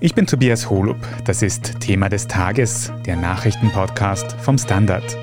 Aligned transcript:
Ich 0.00 0.14
bin 0.14 0.28
Tobias 0.28 0.70
Holub. 0.70 0.96
Das 1.24 1.42
ist 1.42 1.80
Thema 1.80 2.08
des 2.08 2.28
Tages, 2.28 2.92
der 3.04 3.16
Nachrichtenpodcast 3.16 4.30
vom 4.40 4.56
Standard. 4.56 5.18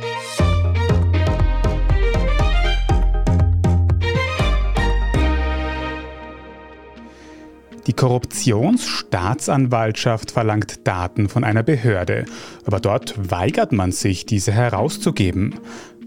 Die 7.88 7.94
Korruptionsstaatsanwaltschaft 7.94 10.32
verlangt 10.32 10.86
Daten 10.86 11.30
von 11.30 11.46
einer 11.46 11.64
Behörde, 11.64 12.26
aber 12.66 12.82
dort 12.82 13.32
weigert 13.32 13.72
man 13.72 13.94
sich, 13.94 14.26
diese 14.26 14.52
herauszugeben. 14.52 15.56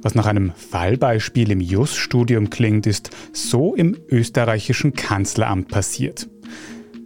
Was 0.03 0.14
nach 0.14 0.26
einem 0.26 0.53
Fallbeispiel 0.53 1.53
im 1.53 1.61
JUS-Studium 1.61 2.50
klingt, 2.50 2.86
ist 2.86 3.08
so 3.32 3.75
im 3.75 3.96
österreichischen 4.11 4.93
Kanzleramt 4.93 5.68
passiert. 5.68 6.29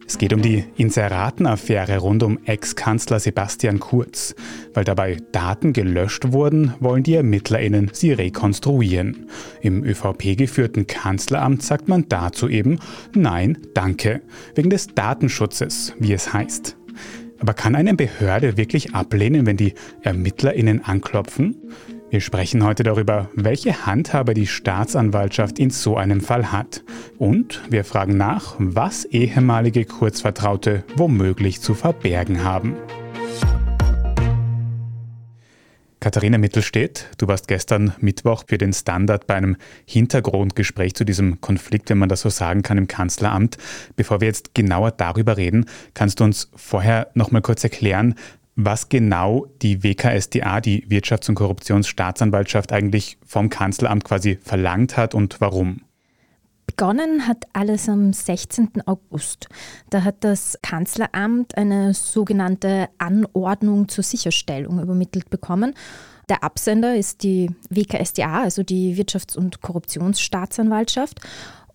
Es 0.07 0.19
geht 0.19 0.33
um 0.33 0.43
die 0.43 0.65
Inseratenaffäre 0.77 1.99
rund 1.99 2.23
um 2.23 2.39
Ex-Kanzler 2.45 3.21
Sebastian 3.21 3.81
Kurz. 3.81 4.35
Weil 4.75 4.85
dabei 4.85 5.17
Daten 5.33 5.73
gelöscht 5.73 6.33
wurden, 6.33 6.75
wollen 6.81 7.03
die 7.03 7.15
ErmittlerInnen 7.15 7.91
sie 7.93 8.13
rekonstruieren. 8.13 9.29
Im 9.61 9.85
ÖVP-geführten 9.85 10.87
Kanzleramt 10.87 11.63
sagt 11.63 11.89
man 11.89 12.09
dazu 12.09 12.49
eben 12.49 12.79
Nein, 13.15 13.59
danke, 13.75 14.23
wegen 14.55 14.71
des 14.71 14.89
Datenschutzes, 14.89 15.95
wie 15.99 16.13
es 16.13 16.33
heißt. 16.33 16.77
Aber 17.39 17.55
kann 17.55 17.75
eine 17.75 17.95
Behörde 17.95 18.57
wirklich 18.57 18.95
ablehnen, 18.95 19.47
wenn 19.47 19.57
die 19.57 19.75
ErmittlerInnen 20.03 20.85
anklopfen? 20.85 21.57
Wir 22.13 22.21
sprechen 22.21 22.63
heute 22.63 22.83
darüber, 22.83 23.31
welche 23.35 23.87
Handhabe 23.87 24.35
die 24.35 24.47
Staatsanwaltschaft 24.47 25.59
in 25.59 25.71
so 25.71 25.97
einem 25.97 26.21
Fall 26.21 26.53
hat. 26.53 26.83
Und 27.17 27.63
wir 27.71 27.85
fragen 27.85 28.19
nach, 28.19 28.55
was 28.59 29.07
ehemalige 29.07 29.87
Kurzvertraute 29.87 30.85
womöglich 30.95 31.63
zu 31.63 31.73
verbergen 31.73 32.45
haben. 32.45 32.77
Katharina 36.01 36.37
Mittelstedt, 36.37 37.09
du 37.17 37.29
warst 37.29 37.49
gestern 37.49 37.95
Mittwoch 38.01 38.45
für 38.47 38.59
den 38.59 38.75
Standard 38.75 39.27
bei 39.27 39.37
einem 39.37 39.57
Hintergrundgespräch 39.87 40.95
zu 40.95 41.07
diesem 41.07 41.41
Konflikt, 41.41 41.89
wenn 41.89 41.99
man 41.99 42.11
das 42.11 42.21
so 42.21 42.29
sagen 42.29 42.61
kann, 42.61 42.77
im 42.77 42.89
Kanzleramt. 42.89 43.57
Bevor 43.97 44.21
wir 44.21 44.29
jetzt 44.29 44.55
genauer 44.55 44.91
darüber 44.91 45.39
reden, 45.39 45.65
kannst 45.95 46.21
du 46.21 46.25
uns 46.25 46.51
vorher 46.57 47.11
noch 47.15 47.31
mal 47.31 47.41
kurz 47.41 47.65
erklären, 47.65 48.17
was 48.57 48.89
genau 48.89 49.47
die 49.63 49.83
WKSDA, 49.83 50.61
die 50.61 50.87
Wirtschafts- 50.87 51.29
und 51.29 51.37
Korruptionsstaatsanwaltschaft, 51.37 52.73
eigentlich 52.73 53.19
vom 53.25 53.49
Kanzleramt 53.49 54.05
quasi 54.05 54.39
verlangt 54.43 54.97
hat 54.97 55.15
und 55.15 55.41
warum. 55.41 55.83
Begonnen 56.67 57.27
hat 57.27 57.45
alles 57.53 57.89
am 57.89 58.13
16. 58.13 58.87
August. 58.87 59.49
Da 59.91 60.05
hat 60.05 60.17
das 60.21 60.59
Kanzleramt 60.63 61.57
eine 61.57 61.93
sogenannte 61.93 62.89
Anordnung 62.99 63.89
zur 63.89 64.05
Sicherstellung 64.05 64.81
übermittelt 64.81 65.29
bekommen. 65.29 65.75
Der 66.29 66.45
Absender 66.45 66.97
ist 66.97 67.25
die 67.25 67.51
WKSDA, 67.69 68.43
also 68.43 68.63
die 68.63 68.97
Wirtschafts- 68.97 69.37
und 69.37 69.61
Korruptionsstaatsanwaltschaft. 69.61 71.21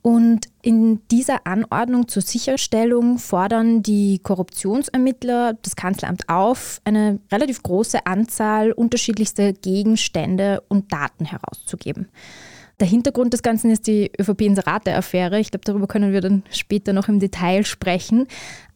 Und 0.07 0.47
in 0.61 1.05
dieser 1.11 1.45
Anordnung 1.45 2.07
zur 2.07 2.21
Sicherstellung 2.21 3.17
fordern 3.17 3.83
die 3.83 4.19
Korruptionsermittler 4.19 5.57
das 5.61 5.75
Kanzleramt 5.75 6.29
auf, 6.29 6.79
eine 6.85 7.19
relativ 7.29 7.61
große 7.61 8.05
Anzahl 8.05 8.71
unterschiedlichster 8.71 9.51
Gegenstände 9.51 10.63
und 10.69 10.93
Daten 10.93 11.25
herauszugeben. 11.25 12.07
Der 12.79 12.87
Hintergrund 12.87 13.33
des 13.33 13.43
Ganzen 13.43 13.69
ist 13.69 13.85
die 13.85 14.09
ÖVP-Inserate-Affäre. 14.17 15.41
Ich 15.41 15.51
glaube, 15.51 15.65
darüber 15.65 15.87
können 15.87 16.13
wir 16.13 16.21
dann 16.21 16.43
später 16.51 16.93
noch 16.93 17.09
im 17.09 17.19
Detail 17.19 17.65
sprechen. 17.65 18.27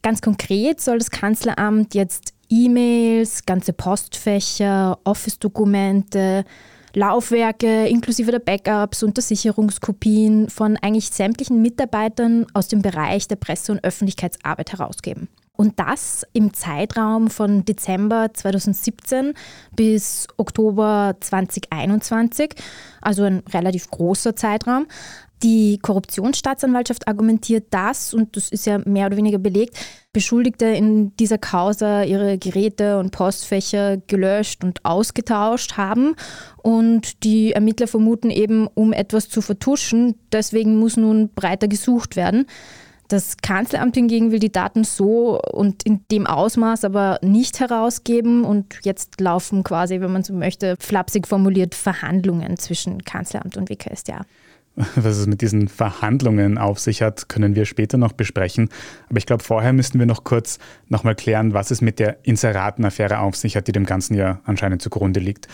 Ganz 0.02 0.20
konkret 0.20 0.82
soll 0.82 0.98
das 0.98 1.10
Kanzleramt 1.10 1.94
jetzt 1.94 2.34
E-Mails, 2.50 3.46
ganze 3.46 3.72
Postfächer, 3.72 4.98
Office-Dokumente, 5.04 6.44
Laufwerke 6.94 7.86
inklusive 7.86 8.30
der 8.30 8.38
Backups 8.38 9.02
und 9.02 9.16
der 9.16 9.22
Sicherungskopien 9.22 10.48
von 10.48 10.76
eigentlich 10.76 11.10
sämtlichen 11.10 11.62
Mitarbeitern 11.62 12.46
aus 12.54 12.68
dem 12.68 12.82
Bereich 12.82 13.28
der 13.28 13.36
Presse- 13.36 13.72
und 13.72 13.84
Öffentlichkeitsarbeit 13.84 14.72
herausgeben. 14.72 15.28
Und 15.54 15.78
das 15.78 16.26
im 16.32 16.54
Zeitraum 16.54 17.28
von 17.28 17.64
Dezember 17.64 18.30
2017 18.32 19.34
bis 19.76 20.26
Oktober 20.36 21.14
2021, 21.20 22.54
also 23.00 23.24
ein 23.24 23.42
relativ 23.52 23.90
großer 23.90 24.34
Zeitraum. 24.34 24.86
Die 25.42 25.78
Korruptionsstaatsanwaltschaft 25.78 27.08
argumentiert 27.08 27.66
das, 27.70 28.14
und 28.14 28.36
das 28.36 28.48
ist 28.48 28.64
ja 28.64 28.78
mehr 28.84 29.06
oder 29.06 29.16
weniger 29.16 29.38
belegt, 29.38 29.76
Beschuldigte 30.12 30.66
in 30.66 31.16
dieser 31.16 31.38
Causa 31.38 32.04
ihre 32.04 32.38
Geräte 32.38 32.98
und 32.98 33.10
Postfächer 33.10 33.96
gelöscht 34.06 34.62
und 34.62 34.84
ausgetauscht 34.84 35.76
haben. 35.76 36.14
Und 36.62 37.24
die 37.24 37.52
Ermittler 37.52 37.88
vermuten 37.88 38.30
eben, 38.30 38.68
um 38.68 38.92
etwas 38.92 39.28
zu 39.28 39.40
vertuschen, 39.40 40.14
deswegen 40.30 40.78
muss 40.78 40.96
nun 40.96 41.30
breiter 41.34 41.66
gesucht 41.66 42.14
werden. 42.14 42.46
Das 43.08 43.36
Kanzleramt 43.38 43.94
hingegen 43.94 44.30
will 44.30 44.38
die 44.38 44.52
Daten 44.52 44.84
so 44.84 45.40
und 45.52 45.82
in 45.82 46.04
dem 46.10 46.26
Ausmaß 46.26 46.84
aber 46.84 47.18
nicht 47.20 47.60
herausgeben. 47.60 48.44
Und 48.44 48.78
jetzt 48.84 49.20
laufen 49.20 49.64
quasi, 49.64 50.00
wenn 50.00 50.12
man 50.12 50.22
so 50.22 50.32
möchte, 50.32 50.76
flapsig 50.78 51.26
formuliert 51.26 51.74
Verhandlungen 51.74 52.56
zwischen 52.58 53.02
Kanzleramt 53.04 53.56
und 53.56 53.68
WKStA. 53.68 54.22
Was 54.96 55.18
es 55.18 55.26
mit 55.26 55.42
diesen 55.42 55.68
Verhandlungen 55.68 56.56
auf 56.56 56.78
sich 56.78 57.02
hat, 57.02 57.28
können 57.28 57.54
wir 57.54 57.66
später 57.66 57.98
noch 57.98 58.12
besprechen. 58.12 58.70
Aber 59.08 59.18
ich 59.18 59.26
glaube, 59.26 59.44
vorher 59.44 59.72
müssten 59.72 59.98
wir 59.98 60.06
noch 60.06 60.24
kurz 60.24 60.58
nochmal 60.88 61.14
klären, 61.14 61.52
was 61.52 61.70
es 61.70 61.82
mit 61.82 61.98
der 61.98 62.24
Inseratenaffäre 62.24 63.18
auf 63.18 63.36
sich 63.36 63.56
hat, 63.56 63.68
die 63.68 63.72
dem 63.72 63.84
Ganzen 63.84 64.14
ja 64.14 64.40
anscheinend 64.44 64.80
zugrunde 64.80 65.20
liegt. 65.20 65.46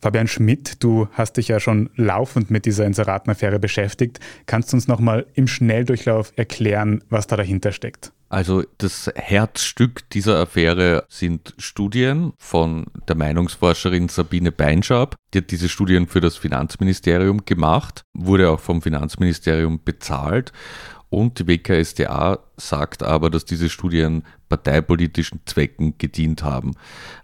Fabian 0.00 0.28
Schmidt, 0.28 0.82
du 0.82 1.08
hast 1.12 1.36
dich 1.36 1.48
ja 1.48 1.60
schon 1.60 1.90
laufend 1.96 2.50
mit 2.50 2.66
dieser 2.66 2.86
Inseratenaffäre 2.86 3.58
beschäftigt. 3.58 4.20
Kannst 4.46 4.72
du 4.72 4.76
uns 4.76 4.88
nochmal 4.88 5.26
im 5.34 5.46
Schnelldurchlauf 5.46 6.32
erklären, 6.36 7.02
was 7.08 7.26
da 7.26 7.36
dahinter 7.36 7.72
steckt? 7.72 8.12
Also 8.28 8.64
das 8.78 9.10
Herzstück 9.14 10.10
dieser 10.10 10.38
Affäre 10.40 11.04
sind 11.08 11.54
Studien 11.58 12.32
von 12.38 12.86
der 13.08 13.16
Meinungsforscherin 13.16 14.08
Sabine 14.08 14.50
Beinschab. 14.50 15.14
Die 15.32 15.38
hat 15.38 15.50
diese 15.50 15.68
Studien 15.68 16.08
für 16.08 16.20
das 16.20 16.36
Finanzministerium 16.36 17.44
gemacht, 17.44 18.02
wurde 18.14 18.50
auch 18.50 18.60
vom 18.60 18.82
Finanzministerium 18.82 19.80
bezahlt 19.84 20.52
und 21.08 21.38
die 21.38 21.46
WKSDA 21.46 22.40
sagt 22.56 23.02
aber, 23.02 23.30
dass 23.30 23.44
diese 23.44 23.68
Studien 23.68 24.24
parteipolitischen 24.48 25.40
Zwecken 25.44 25.98
gedient 25.98 26.42
haben. 26.42 26.72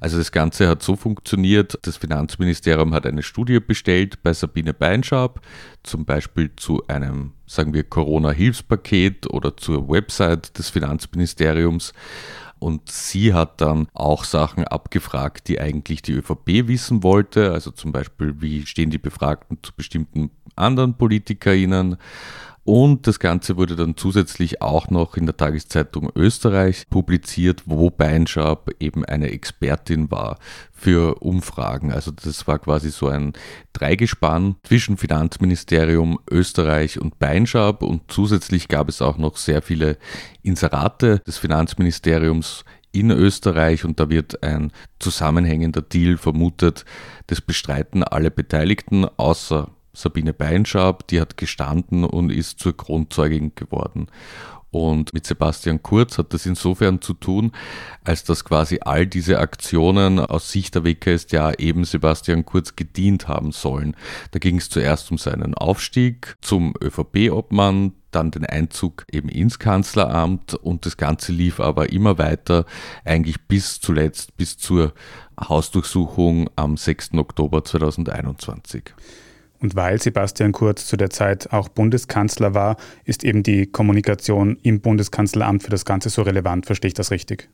Also 0.01 0.19
das 0.19 0.33
Ganze 0.33 0.69
hat 0.69 0.83
so 0.83 0.97
funktioniert, 0.97 1.79
das 1.83 1.97
Finanzministerium 1.97 2.95
hat 2.95 3.07
eine 3.07 3.23
Studie 3.23 3.61
bestellt 3.61 4.23
bei 4.23 4.33
Sabine 4.33 4.75
Beinschab, 4.75 5.41
zum 5.83 6.05
Beispiel 6.05 6.51
zu 6.57 6.87
einem, 6.87 7.33
sagen 7.47 7.75
wir, 7.75 7.85
Corona-Hilfspaket 7.85 9.29
oder 9.31 9.57
zur 9.57 9.89
Website 9.89 10.59
des 10.59 10.71
Finanzministeriums. 10.71 11.93
Und 12.59 12.89
sie 12.89 13.35
hat 13.35 13.61
dann 13.61 13.89
auch 13.93 14.23
Sachen 14.23 14.65
abgefragt, 14.65 15.49
die 15.49 15.61
eigentlich 15.61 16.01
die 16.01 16.13
ÖVP 16.13 16.69
wissen 16.69 17.03
wollte. 17.03 17.53
Also 17.53 17.73
zum 17.73 17.91
Beispiel, 17.91 18.41
wie 18.41 18.65
stehen 18.67 18.91
die 18.91 18.99
Befragten 18.99 19.59
zu 19.63 19.73
bestimmten 19.77 20.31
anderen 20.55 20.97
PolitikerInnen 20.97 21.97
und 22.65 23.09
das 23.09 23.19
Ganze 23.19 23.57
wurde 23.57 23.75
dann 23.75 23.97
zusätzlich 23.97 24.63
auch 24.63 24.89
noch 24.89 25.17
in 25.17 25.27
der 25.27 25.37
Tageszeitung 25.37 26.11
Österreich 26.15 26.85
publiziert, 26.89 27.63
wo 27.67 27.91
Beinschab 27.91 28.71
eben 28.79 29.05
eine 29.05 29.31
Expertin 29.31 30.13
war 30.13 30.39
für 30.71 31.17
Umfragen. 31.23 31.93
Also 31.93 32.13
das 32.13 32.47
war 32.47 32.61
quasi 32.61 32.91
so 32.91 33.09
ein 33.09 33.33
Dreigespann 33.73 34.57
zwischen 34.63 34.97
Finanzministerium, 34.97 36.21
Österreich 36.31 37.01
und 37.01 37.19
Beinschab. 37.19 37.83
Und 37.83 38.03
zusätzlich 38.07 38.69
gab 38.69 38.89
es 38.89 39.03
auch 39.03 39.19
noch 39.19 39.39
sehr 39.39 39.61
viele 39.61 39.99
Inserate 40.43 41.19
des 41.27 41.39
Finanzministeriums 41.39 42.65
in 42.93 43.11
Österreich 43.11 43.85
und 43.85 43.99
da 43.99 44.09
wird 44.09 44.43
ein 44.45 44.71
zusammenhängender 45.01 45.83
Deal 45.83 46.17
vermutet. 46.17 46.85
Das 47.27 47.41
bestreiten 47.41 48.05
alle 48.05 48.31
Beteiligten 48.31 49.07
außer 49.17 49.71
Sabine 49.95 50.33
Beinschab, 50.33 51.07
die 51.09 51.21
hat 51.21 51.37
gestanden 51.37 52.05
und 52.05 52.31
ist 52.31 52.59
zur 52.59 52.77
Kronzeugin 52.77 53.55
geworden. 53.55 54.09
Und 54.73 55.13
mit 55.13 55.27
Sebastian 55.27 55.83
Kurz 55.83 56.17
hat 56.17 56.33
das 56.33 56.47
insofern 56.47 57.03
zu 57.03 57.13
tun, 57.13 57.53
als 58.05 58.25
dass 58.25 58.43
quasi 58.43 58.81
all 58.81 59.07
diese 59.07 59.39
Aktionen 59.39 60.19
aus 60.19 60.51
Sicht 60.51 60.75
der 60.75 60.85
WKStA 60.85 61.53
eben 61.59 61.85
Sebastian 61.85 62.47
Kurz 62.47 62.75
gedient 62.75 63.29
haben 63.29 63.53
sollen. 63.53 63.95
Da 64.31 64.39
ging 64.39 64.57
es 64.57 64.71
zuerst 64.71 65.11
um 65.11 65.19
seinen 65.19 65.55
Aufstieg 65.55 66.37
zum 66.41 66.73
ÖVP-Obmann, 66.83 67.93
dann 68.13 68.31
den 68.31 68.47
Einzug 68.47 69.05
eben 69.13 69.29
ins 69.29 69.59
Kanzleramt 69.59 70.55
und 70.55 70.87
das 70.87 70.97
Ganze 70.97 71.33
lief 71.33 71.61
aber 71.61 71.93
immer 71.93 72.17
weiter, 72.17 72.65
eigentlich 73.05 73.43
bis 73.47 73.79
zuletzt, 73.79 74.39
bis 74.39 74.57
zur 74.57 74.95
Hausdurchsuchung 75.39 76.49
am 76.57 76.79
6. 76.79 77.15
Oktober 77.15 77.63
2021. 77.63 78.95
Und 79.63 79.77
weil 79.77 80.03
Sebastian 80.03 80.51
Kurz 80.51 80.87
zu 80.87 80.97
der 80.97 81.11
Zeit 81.11 81.53
auch 81.53 81.69
Bundeskanzler 81.69 82.53
war, 82.53 82.77
ist 83.05 83.23
eben 83.23 83.45
die 83.45 83.67
Kommunikation 83.67 84.59
im 84.63 84.81
Bundeskanzleramt 84.81 85.63
für 85.63 85.71
das 85.71 85.85
Ganze 85.85 86.11
so 86.11 86.23
relevant. 86.23 86.67
Verstehe 86.67 86.89
ich 86.89 86.95
das 86.95 87.13
richtig? 87.13 87.49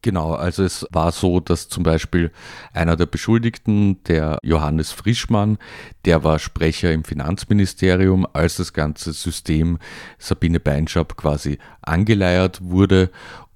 Genau, 0.00 0.34
also 0.34 0.62
es 0.62 0.86
war 0.90 1.12
so, 1.12 1.40
dass 1.40 1.70
zum 1.70 1.82
Beispiel 1.82 2.30
einer 2.74 2.94
der 2.94 3.06
Beschuldigten, 3.06 4.02
der 4.04 4.38
Johannes 4.42 4.92
Frischmann, 4.92 5.56
der 6.04 6.22
war 6.22 6.38
Sprecher 6.38 6.92
im 6.92 7.04
Finanzministerium, 7.04 8.26
als 8.30 8.56
das 8.56 8.74
ganze 8.74 9.14
System 9.14 9.78
Sabine 10.18 10.60
Beinschab 10.60 11.16
quasi 11.16 11.58
angeleiert 11.80 12.60
wurde 12.62 13.10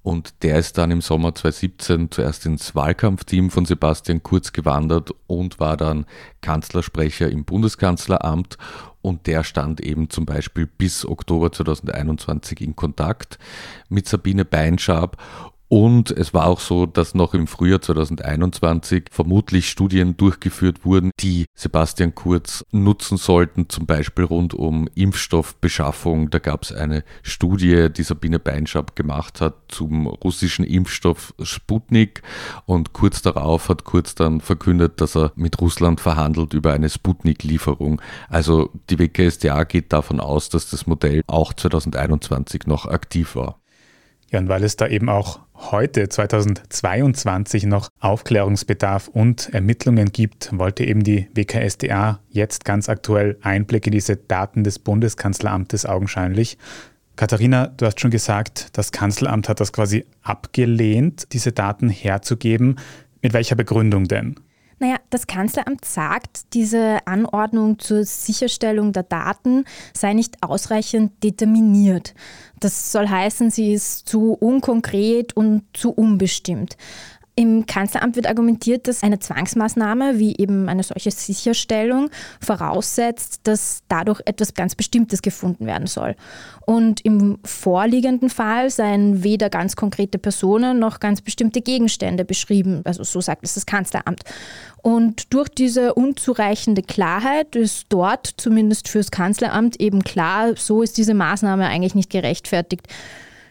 und 0.09 0.41
der 0.41 0.57
ist 0.57 0.79
dann 0.79 0.89
im 0.89 1.01
Sommer 1.01 1.35
2017 1.35 2.09
zuerst 2.09 2.47
ins 2.47 2.73
Wahlkampfteam 2.73 3.51
von 3.51 3.65
Sebastian 3.65 4.23
Kurz 4.23 4.53
gewandert 4.53 5.11
und 5.27 5.59
war 5.59 5.77
dann 5.77 6.07
Kanzlersprecher 6.41 7.29
im 7.29 7.45
Bundeskanzleramt. 7.45 8.57
Und 9.03 9.27
der 9.27 9.43
stand 9.43 9.81
eben 9.81 10.09
zum 10.09 10.25
Beispiel 10.25 10.65
bis 10.65 11.05
Oktober 11.05 11.51
2021 11.51 12.59
in 12.61 12.75
Kontakt 12.75 13.37
mit 13.87 14.07
Sabine 14.07 14.45
Beinschab. 14.45 15.15
Und 15.69 16.09
es 16.09 16.33
war 16.33 16.47
auch 16.47 16.59
so, 16.59 16.87
dass 16.87 17.13
noch 17.13 17.35
im 17.35 17.45
Frühjahr 17.45 17.79
2021 17.79 19.05
vermutlich 19.11 19.69
Studien 19.69 20.17
durchgeführt 20.17 20.83
wurden, 20.83 21.11
die 21.19 21.45
Sebastian 21.53 22.15
Kurz 22.15 22.65
nutzen 22.71 23.17
sollten, 23.17 23.69
zum 23.69 23.85
Beispiel 23.85 24.25
rund 24.25 24.55
um 24.55 24.89
Impfstoffbeschaffung. 24.95 26.31
Da 26.31 26.39
gab 26.39 26.63
es 26.63 26.71
eine 26.71 27.03
Studie, 27.21 27.89
die 27.95 28.01
Sabine 28.01 28.39
Beinschab 28.39 28.95
gemacht 28.95 29.41
hat 29.41 29.53
zum 29.67 30.07
russischen 30.07 30.65
Impfstoff 30.65 31.35
Sputnik. 31.43 32.23
Und 32.65 32.93
kurz 32.93 33.21
darauf 33.21 33.69
hat 33.69 33.83
Kurz 33.83 34.15
dann 34.15 34.41
verkündet, 34.41 34.99
dass 34.99 35.15
er 35.15 35.33
mit 35.35 35.61
Russland 35.61 36.01
verhandelt 36.01 36.55
über 36.55 36.73
eine 36.73 36.89
Sputnik-Lieferung. 36.89 38.01
Also 38.27 38.71
die 38.89 38.97
WKSDA 38.97 39.65
geht 39.65 39.93
davon 39.93 40.19
aus, 40.19 40.49
dass 40.49 40.71
das 40.71 40.87
Modell 40.87 41.21
auch 41.27 41.53
2021 41.53 42.65
noch 42.65 42.87
aktiv 42.87 43.35
war. 43.35 43.59
Ja, 44.31 44.39
und 44.39 44.49
weil 44.49 44.63
es 44.63 44.75
da 44.75 44.87
eben 44.87 45.09
auch 45.09 45.39
heute, 45.59 46.09
2022, 46.09 47.65
noch 47.65 47.89
Aufklärungsbedarf 47.99 49.07
und 49.07 49.53
Ermittlungen 49.53 50.11
gibt, 50.11 50.57
wollte 50.57 50.83
eben 50.83 51.03
die 51.03 51.27
WKSDA 51.33 52.19
jetzt 52.29 52.65
ganz 52.65 52.89
aktuell 52.89 53.37
Einblick 53.41 53.85
in 53.85 53.91
diese 53.91 54.15
Daten 54.15 54.63
des 54.63 54.79
Bundeskanzleramtes 54.79 55.85
augenscheinlich. 55.85 56.57
Katharina, 57.15 57.67
du 57.67 57.85
hast 57.85 57.99
schon 57.99 58.11
gesagt, 58.11 58.69
das 58.73 58.91
Kanzleramt 58.91 59.49
hat 59.49 59.59
das 59.59 59.73
quasi 59.73 60.05
abgelehnt, 60.21 61.27
diese 61.33 61.51
Daten 61.51 61.89
herzugeben. 61.89 62.77
Mit 63.21 63.33
welcher 63.33 63.55
Begründung 63.55 64.07
denn? 64.07 64.35
Naja, 64.79 64.95
das 65.09 65.27
Kanzleramt 65.27 65.83
sagt, 65.83 66.53
diese 66.53 67.05
Anordnung 67.05 67.79
zur 67.79 68.05
Sicherstellung 68.05 68.93
der 68.93 69.03
Daten 69.03 69.65
sei 69.93 70.13
nicht 70.13 70.41
ausreichend 70.41 71.21
determiniert. 71.21 72.13
Das 72.61 72.91
soll 72.91 73.09
heißen, 73.09 73.51
sie 73.51 73.73
ist 73.73 74.07
zu 74.07 74.33
unkonkret 74.33 75.35
und 75.35 75.63
zu 75.73 75.91
unbestimmt. 75.91 76.77
Im 77.39 77.65
Kanzleramt 77.65 78.17
wird 78.17 78.27
argumentiert, 78.27 78.89
dass 78.89 79.01
eine 79.01 79.17
Zwangsmaßnahme 79.17 80.19
wie 80.19 80.35
eben 80.35 80.67
eine 80.67 80.83
solche 80.83 81.09
Sicherstellung 81.09 82.09
voraussetzt, 82.41 83.39
dass 83.47 83.83
dadurch 83.87 84.19
etwas 84.25 84.55
ganz 84.55 84.75
Bestimmtes 84.75 85.21
gefunden 85.21 85.65
werden 85.65 85.87
soll. 85.87 86.17
Und 86.65 86.99
im 87.05 87.39
vorliegenden 87.45 88.29
Fall 88.29 88.69
seien 88.69 89.23
weder 89.23 89.49
ganz 89.49 89.77
konkrete 89.77 90.19
Personen 90.19 90.79
noch 90.79 90.99
ganz 90.99 91.21
bestimmte 91.21 91.61
Gegenstände 91.61 92.25
beschrieben. 92.25 92.81
Also 92.83 93.05
so 93.05 93.21
sagt 93.21 93.45
es 93.45 93.53
das 93.53 93.65
Kanzleramt. 93.65 94.23
Und 94.81 95.33
durch 95.33 95.47
diese 95.47 95.93
unzureichende 95.93 96.83
Klarheit 96.83 97.55
ist 97.55 97.85
dort 97.87 98.33
zumindest 98.35 98.89
fürs 98.89 99.11
Kanzleramt 99.11 99.79
eben 99.79 100.03
klar, 100.03 100.57
so 100.57 100.81
ist 100.81 100.97
diese 100.97 101.13
Maßnahme 101.13 101.67
eigentlich 101.67 101.95
nicht 101.95 102.09
gerechtfertigt 102.09 102.85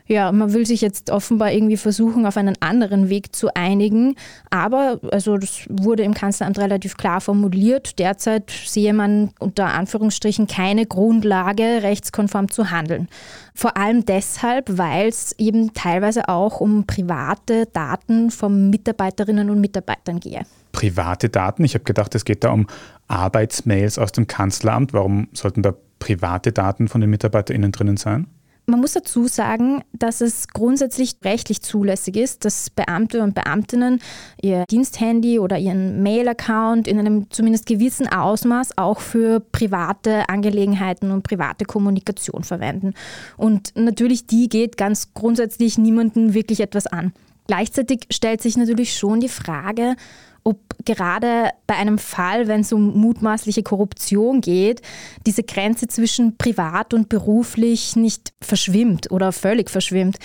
ja, 0.09 0.33
man 0.33 0.55
will 0.55 0.65
sich 0.65 0.81
jetzt 0.81 1.11
offenbar 1.11 1.53
irgendwie 1.53 1.77
versuchen, 1.77 2.25
auf 2.25 2.39
einen 2.39 2.57
anderen 2.61 3.11
Weg 3.11 3.37
zu 3.37 3.55
einigen. 3.55 4.17
Aber, 4.49 4.99
also 5.13 5.37
das 5.37 5.67
wurde 5.69 6.03
im 6.03 6.15
Kanzleramt 6.15 6.59
relativ 6.59 6.97
klar 6.97 7.21
formuliert, 7.21 7.99
derzeit 7.99 8.51
sehe 8.51 8.95
man 8.95 9.31
unter 9.39 9.67
Anführungsstrichen 9.67 10.47
keine 10.47 10.87
Grundlage, 10.87 11.83
rechtskonform 11.83 12.51
zu 12.51 12.71
handeln. 12.71 13.09
Vor 13.55 13.77
allem 13.77 14.07
deshalb, 14.07 14.79
weil 14.79 15.09
es 15.09 15.33
eben 15.39 15.75
teilweise 15.75 16.29
auch 16.29 16.61
um 16.61 16.87
private 16.87 17.67
Daten 17.67 18.31
von 18.31 18.71
Mitarbeiterinnen 18.71 19.51
und 19.51 19.61
Mitarbeitern 19.61 20.21
gehe. 20.21 20.43
Private 20.73 21.29
Daten? 21.29 21.65
Ich 21.65 21.75
habe 21.75 21.85
gedacht, 21.85 22.15
es 22.15 22.25
geht 22.25 22.45
da 22.45 22.51
um 22.51 22.67
Arbeitsmails 23.09 23.99
aus 23.99 24.13
dem 24.13 24.27
Kanzleramt. 24.27 24.95
Warum 24.95 25.29
sollten 25.35 25.63
da 25.63 25.75
private 25.99 26.53
Daten 26.53 26.89
von 26.89 27.01
den 27.03 27.11
MitarbeiterInnen 27.11 27.73
drinnen 27.73 27.97
sein? 27.99 28.27
Man 28.71 28.81
muss 28.81 28.93
dazu 28.93 29.29
sagen, 29.29 29.83
dass 29.95 30.21
es 30.21 30.47
grundsätzlich 30.49 31.17
rechtlich 31.25 31.63
zulässig 31.63 32.17
ist, 32.17 32.45
dass 32.45 32.69
Beamte 32.69 33.23
und 33.23 33.35
Beamtinnen 33.35 33.99
ihr 34.43 34.67
Diensthandy 34.71 35.39
oder 35.39 35.57
ihren 35.57 36.03
Mail-Account 36.03 36.87
in 36.87 36.99
einem 36.99 37.31
zumindest 37.31 37.65
gewissen 37.65 38.09
Ausmaß 38.09 38.77
auch 38.77 39.01
für 39.01 39.41
private 39.41 40.29
Angelegenheiten 40.29 41.13
und 41.13 41.23
private 41.23 41.65
Kommunikation 41.65 42.45
verwenden. 42.45 42.93
Und 43.39 43.73
natürlich, 43.75 44.27
die 44.27 44.51
geht 44.51 44.77
ganz 44.77 45.15
grundsätzlich 45.15 45.79
niemandem 45.79 46.35
wirklich 46.35 46.61
etwas 46.61 46.87
an. 46.87 47.15
Gleichzeitig 47.47 48.01
stellt 48.11 48.43
sich 48.43 48.59
natürlich 48.59 48.99
schon 48.99 49.21
die 49.21 49.31
Frage, 49.31 49.97
ob 50.45 50.59
gerade 50.85 51.51
bei 51.67 51.75
einem 51.75 51.99
Fall, 51.99 52.49
wenn 52.49 52.61
es 52.61 52.73
um 52.73 52.99
mutmaßliche 52.99 53.63
Korruption 53.63 54.41
geht, 54.41 54.81
diese 55.27 55.43
Grenze 55.43 55.89
zwischen 55.89 56.37
privat 56.37 56.95
und 56.95 57.09
beruflich 57.09 57.97
nicht 57.97 58.33
verschwimmt 58.41 59.11
oder 59.11 59.33
völlig 59.33 59.71
verschwimmt. 59.71 60.19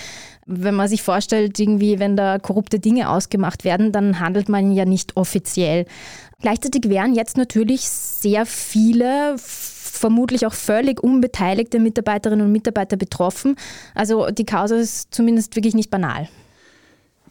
Wenn 0.46 0.76
man 0.76 0.88
sich 0.88 1.02
vorstellt, 1.02 1.60
irgendwie, 1.60 2.00
wenn 2.00 2.16
da 2.16 2.40
korrupte 2.40 2.80
Dinge 2.80 3.10
ausgemacht 3.10 3.64
werden, 3.64 3.92
dann 3.92 4.20
handelt 4.20 4.50
man 4.50 4.72
ja 4.72 4.86
nicht 4.86 5.18
offiziell. 5.18 5.86
Gleichzeitig 6.42 6.90
wären 6.90 7.16
jetzt 7.16 7.38
natürlich 7.38 7.82
sehr 7.88 8.46
viele 8.46 9.36
vermutlich 9.38 10.46
auch 10.46 10.54
völlig 10.54 11.02
unbeteiligte 11.02 11.80
Mitarbeiterinnen 11.80 12.46
und 12.46 12.52
Mitarbeiter 12.52 12.98
betroffen. 12.98 13.56
Also 13.96 14.30
die 14.32 14.46
Causa 14.46 14.76
ist 14.76 15.14
zumindest 15.14 15.56
wirklich 15.56 15.76
nicht 15.76 15.90
banal. 15.90 16.28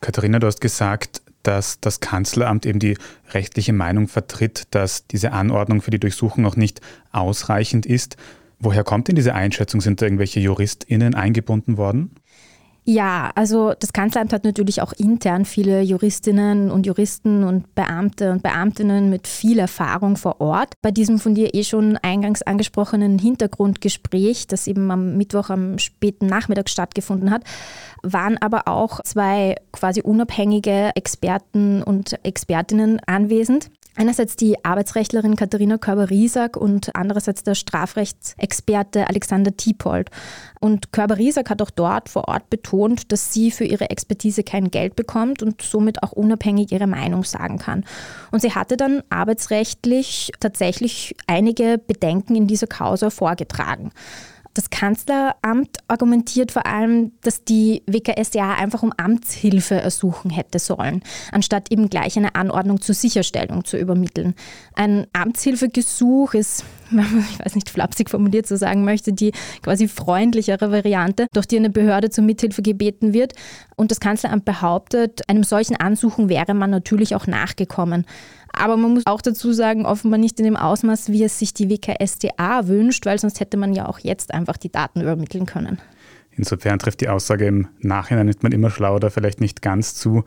Katharina, 0.01 0.39
du 0.39 0.47
hast 0.47 0.61
gesagt, 0.61 1.21
dass 1.43 1.81
das 1.81 2.01
Kanzleramt 2.01 2.67
eben 2.67 2.79
die 2.79 2.97
rechtliche 3.31 3.73
Meinung 3.73 4.09
vertritt, 4.09 4.65
dass 4.71 5.07
diese 5.07 5.33
Anordnung 5.33 5.83
für 5.83 5.91
die 5.91 6.01
Durchsuchung 6.01 6.43
noch 6.43 6.57
nicht 6.57 6.81
ausreichend 7.11 7.87
ist. 7.87 8.17
Woher 8.59 8.85
kommt 8.85 9.09
denn 9.09 9.17
diese 9.17 9.35
Einschätzung? 9.35 9.81
Sind 9.81 10.01
da 10.01 10.07
irgendwelche 10.07 10.41
JuristInnen 10.41 11.15
eingebunden 11.15 11.77
worden? 11.77 12.13
Ja, 12.85 13.31
also 13.37 13.75
das 13.79 13.93
Kanzleramt 13.93 14.33
hat 14.33 14.43
natürlich 14.43 14.83
auch 14.83 14.93
intern 14.93 15.45
viele 15.45 15.83
Juristinnen 15.83 16.69
und 16.73 16.85
Juristen 16.85 17.45
und 17.45 17.73
Beamte 17.77 18.33
und 18.33 18.43
Beamtinnen 18.43 19.09
mit 19.09 19.29
viel 19.29 19.61
Erfahrung 19.61 20.17
vor 20.17 20.41
Ort. 20.41 20.75
Bei 20.83 20.91
diesem 20.91 21.21
von 21.21 21.37
dir 21.37 21.55
eh 21.55 21.63
schon 21.63 21.97
eingangs 21.99 22.43
angesprochenen 22.43 23.21
Hintergrundgespräch, 23.21 24.49
das 24.49 24.67
eben 24.67 24.91
am 24.91 25.17
Mittwoch 25.17 25.51
am 25.51 25.79
späten 25.79 26.27
Nachmittag 26.27 26.69
stattgefunden 26.69 27.31
hat, 27.31 27.45
waren 28.03 28.37
aber 28.39 28.67
auch 28.67 29.01
zwei 29.05 29.55
quasi 29.71 30.03
unabhängige 30.03 30.91
Experten 30.97 31.85
und 31.85 32.19
Expertinnen 32.25 32.99
anwesend. 33.07 33.71
Einerseits 33.95 34.37
die 34.37 34.65
Arbeitsrechtlerin 34.65 35.37
Katharina 35.37 35.77
Körber-Riesack 35.77 36.57
und 36.57 36.95
andererseits 36.97 37.43
der 37.43 37.55
Strafrechtsexperte 37.55 39.09
Alexander 39.09 39.57
Tiepold. 39.57 40.11
Und 40.61 40.93
Körber-Riesack 40.93 41.51
hat 41.51 41.61
auch 41.61 41.71
dort 41.71 42.09
vor 42.09 42.29
Ort 42.29 42.49
betont, 42.49 43.13
dass 43.13 43.33
sie 43.33 43.51
für 43.51 43.65
ihre 43.65 43.91
Expertise 43.91 44.45
kein 44.45 44.71
Geld 44.71 44.97
bekommt 44.97 45.43
und 45.43 45.61
somit 45.61 46.03
auch 46.03 46.13
unabhängig 46.13 46.73
ihre 46.73 46.87
Meinung 46.87 47.25
sagen 47.25 47.59
kann. 47.59 47.85
Und 48.31 48.41
sie 48.41 48.55
hatte 48.55 48.77
dann 48.77 49.03
arbeitsrechtlich 49.11 50.33
tatsächlich 50.41 51.15
einige 51.27 51.79
Bedenken 51.79 52.35
in 52.35 52.47
dieser 52.47 52.67
Causa 52.69 53.11
vorgetragen. 53.11 53.93
Das 54.55 54.69
Kanzleramt 54.69 55.79
argumentiert 55.89 56.53
vor 56.53 56.67
allem, 56.67 57.13
dass 57.23 57.45
die 57.45 57.83
WKSDA 57.87 58.55
einfach 58.55 58.83
um 58.83 58.93
Amtshilfe 58.97 59.77
ersuchen 59.77 60.31
hätte 60.31 60.59
sollen, 60.59 61.03
anstatt 61.31 61.73
eben 61.73 61.89
gleich 61.89 62.19
eine 62.19 62.35
Anordnung 62.35 62.81
zur 62.81 62.95
Sicherstellung 62.95 63.65
zu 63.65 63.79
übermitteln. 63.79 64.35
Ein 64.75 65.07
Amtshilfegesuch 65.15 66.35
ist, 66.35 66.65
ich 66.91 67.45
weiß 67.45 67.55
nicht, 67.55 67.71
flapsig 67.71 68.11
formuliert 68.11 68.47
zu 68.47 68.59
sagen 68.59 68.85
möchte, 68.85 69.15
die 69.15 69.33
quasi 69.63 69.89
freundlichere 69.89 70.71
Variante, 70.71 71.29
durch 71.33 71.47
die 71.47 71.57
eine 71.57 71.71
Behörde 71.71 72.11
zur 72.11 72.25
Mithilfe 72.25 72.61
gebeten 72.61 73.15
wird. 73.15 73.33
Und 73.77 73.91
das 73.91 74.01
Kanzleramt 74.01 74.45
behauptet, 74.45 75.23
einem 75.29 75.45
solchen 75.45 75.77
Ansuchen 75.77 76.29
wäre 76.29 76.53
man 76.53 76.71
natürlich 76.71 77.15
auch 77.15 77.27
nachgekommen. 77.27 78.05
Aber 78.53 78.77
man 78.77 78.95
muss 78.95 79.07
auch 79.07 79.23
dazu 79.23 79.53
sagen, 79.53 79.87
offenbar 79.87 80.19
nicht 80.19 80.39
in 80.39 80.45
dem 80.45 80.57
Ausmaß, 80.57 81.11
wie 81.11 81.25
es 81.25 81.39
sich 81.39 81.55
die 81.55 81.71
WKSDA 81.71 82.69
wünscht, 82.69 83.07
weil 83.07 83.19
sonst 83.19 83.41
hätte 83.41 83.57
man 83.57 83.73
ja 83.73 83.89
auch 83.89 83.99
jetzt 83.99 84.35
einfach 84.35 84.57
die 84.57 84.71
Daten 84.71 85.01
übermitteln 85.01 85.47
können. 85.47 85.79
Insofern 86.31 86.79
trifft 86.79 87.01
die 87.01 87.09
Aussage 87.09 87.47
im 87.47 87.69
Nachhinein 87.81 88.29
ist 88.29 88.43
man 88.43 88.53
immer 88.53 88.71
schlau 88.71 88.97
oder 88.97 89.11
vielleicht 89.11 89.41
nicht 89.41 89.63
ganz 89.63 89.95
zu. 89.95 90.25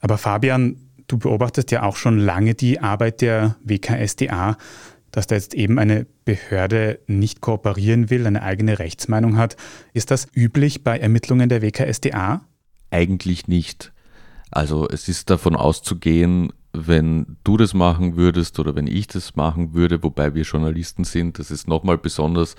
Aber 0.00 0.18
Fabian, 0.18 0.76
du 1.06 1.18
beobachtest 1.18 1.70
ja 1.70 1.82
auch 1.82 1.96
schon 1.96 2.18
lange 2.18 2.54
die 2.54 2.80
Arbeit 2.80 3.20
der 3.20 3.56
WKSDA. 3.62 4.56
dass 5.10 5.28
da 5.28 5.36
jetzt 5.36 5.54
eben 5.54 5.78
eine 5.78 6.08
Behörde 6.24 6.98
nicht 7.06 7.40
kooperieren 7.40 8.10
will, 8.10 8.26
eine 8.26 8.42
eigene 8.42 8.80
Rechtsmeinung 8.80 9.36
hat. 9.36 9.56
Ist 9.92 10.10
das 10.10 10.26
üblich 10.34 10.82
bei 10.82 10.98
Ermittlungen 10.98 11.48
der 11.48 11.62
WKSDA? 11.62 12.40
Eigentlich 12.90 13.46
nicht. 13.46 13.92
Also 14.50 14.88
es 14.88 15.08
ist 15.08 15.30
davon 15.30 15.54
auszugehen, 15.54 16.52
wenn 16.74 17.36
du 17.44 17.56
das 17.56 17.72
machen 17.72 18.16
würdest 18.16 18.58
oder 18.58 18.74
wenn 18.74 18.88
ich 18.88 19.06
das 19.06 19.36
machen 19.36 19.74
würde, 19.74 20.02
wobei 20.02 20.34
wir 20.34 20.42
Journalisten 20.42 21.04
sind, 21.04 21.38
das 21.38 21.50
ist 21.50 21.68
nochmal 21.68 21.96
besonders, 21.96 22.56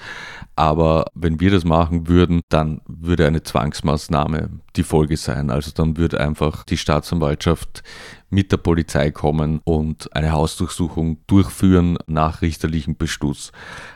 aber 0.56 1.06
wenn 1.14 1.40
wir 1.40 1.52
das 1.52 1.66
machen 1.66 2.08
würden, 2.08 2.42
dann 2.50 2.82
würde 2.88 3.28
eine 3.28 3.44
Zwangsmaßnahme 3.44 4.50
die 4.78 4.84
Folge 4.84 5.18
sein. 5.18 5.50
Also 5.52 5.72
dann 5.76 5.98
würde 5.98 6.20
einfach 6.20 6.64
die 6.64 6.78
Staatsanwaltschaft 6.78 7.84
mit 8.30 8.52
der 8.52 8.58
Polizei 8.58 9.12
kommen 9.12 9.60
und 9.64 10.14
eine 10.16 10.32
Hausdurchsuchung 10.32 11.18
durchführen 11.28 11.98
nach 12.08 12.42
richterlichem 12.42 12.96
Beschluss. 12.96 13.52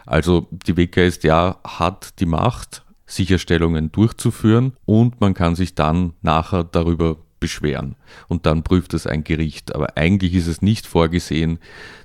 Also 0.05 0.47
die 0.51 0.77
WKSDA 0.77 1.59
hat 1.65 2.19
die 2.19 2.25
Macht, 2.25 2.83
Sicherstellungen 3.05 3.91
durchzuführen 3.91 4.73
und 4.85 5.19
man 5.19 5.33
kann 5.33 5.55
sich 5.55 5.75
dann 5.75 6.13
nachher 6.21 6.63
darüber 6.63 7.17
beschweren 7.39 7.95
und 8.27 8.45
dann 8.45 8.63
prüft 8.63 8.93
es 8.93 9.07
ein 9.07 9.23
Gericht. 9.23 9.75
Aber 9.75 9.97
eigentlich 9.97 10.33
ist 10.33 10.47
es 10.47 10.61
nicht 10.61 10.85
vorgesehen, 10.85 11.59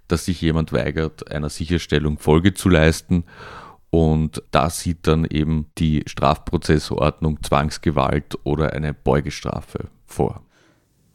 dass 0.09 0.25
sich 0.26 0.41
jemand 0.41 0.73
weigert, 0.73 1.31
einer 1.31 1.50
Sicherstellung 1.50 2.19
Folge 2.19 2.55
zu 2.55 2.69
leisten. 2.69 3.25
Und 3.91 4.43
da 4.50 4.71
sieht 4.71 5.07
dann 5.07 5.25
eben 5.25 5.67
die 5.79 6.03
Strafprozessordnung 6.07 7.43
Zwangsgewalt 7.43 8.38
oder 8.45 8.73
eine 8.73 8.93
Beugestrafe 8.93 9.88
vor. 10.07 10.44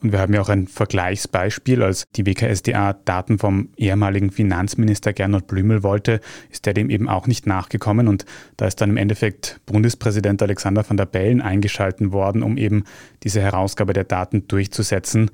Und 0.01 0.13
wir 0.13 0.19
haben 0.19 0.33
ja 0.33 0.41
auch 0.41 0.49
ein 0.49 0.67
Vergleichsbeispiel. 0.67 1.83
Als 1.83 2.05
die 2.15 2.25
WKSDA 2.25 2.93
Daten 2.93 3.37
vom 3.37 3.69
ehemaligen 3.75 4.31
Finanzminister 4.31 5.11
Gernot 5.11 5.47
Blümel 5.47 5.83
wollte, 5.83 6.21
ist 6.49 6.65
der 6.65 6.73
dem 6.73 6.89
eben 6.89 7.09
auch 7.09 7.27
nicht 7.27 7.45
nachgekommen. 7.47 8.07
Und 8.07 8.25
da 8.57 8.65
ist 8.65 8.79
dann 8.79 8.91
im 8.91 8.97
Endeffekt 8.97 9.59
Bundespräsident 9.65 10.41
Alexander 10.41 10.89
van 10.89 10.97
der 10.97 11.05
Bellen 11.05 11.41
eingeschalten 11.41 12.11
worden, 12.13 12.43
um 12.43 12.57
eben 12.57 12.83
diese 13.23 13.41
Herausgabe 13.41 13.93
der 13.93 14.05
Daten 14.05 14.47
durchzusetzen. 14.47 15.31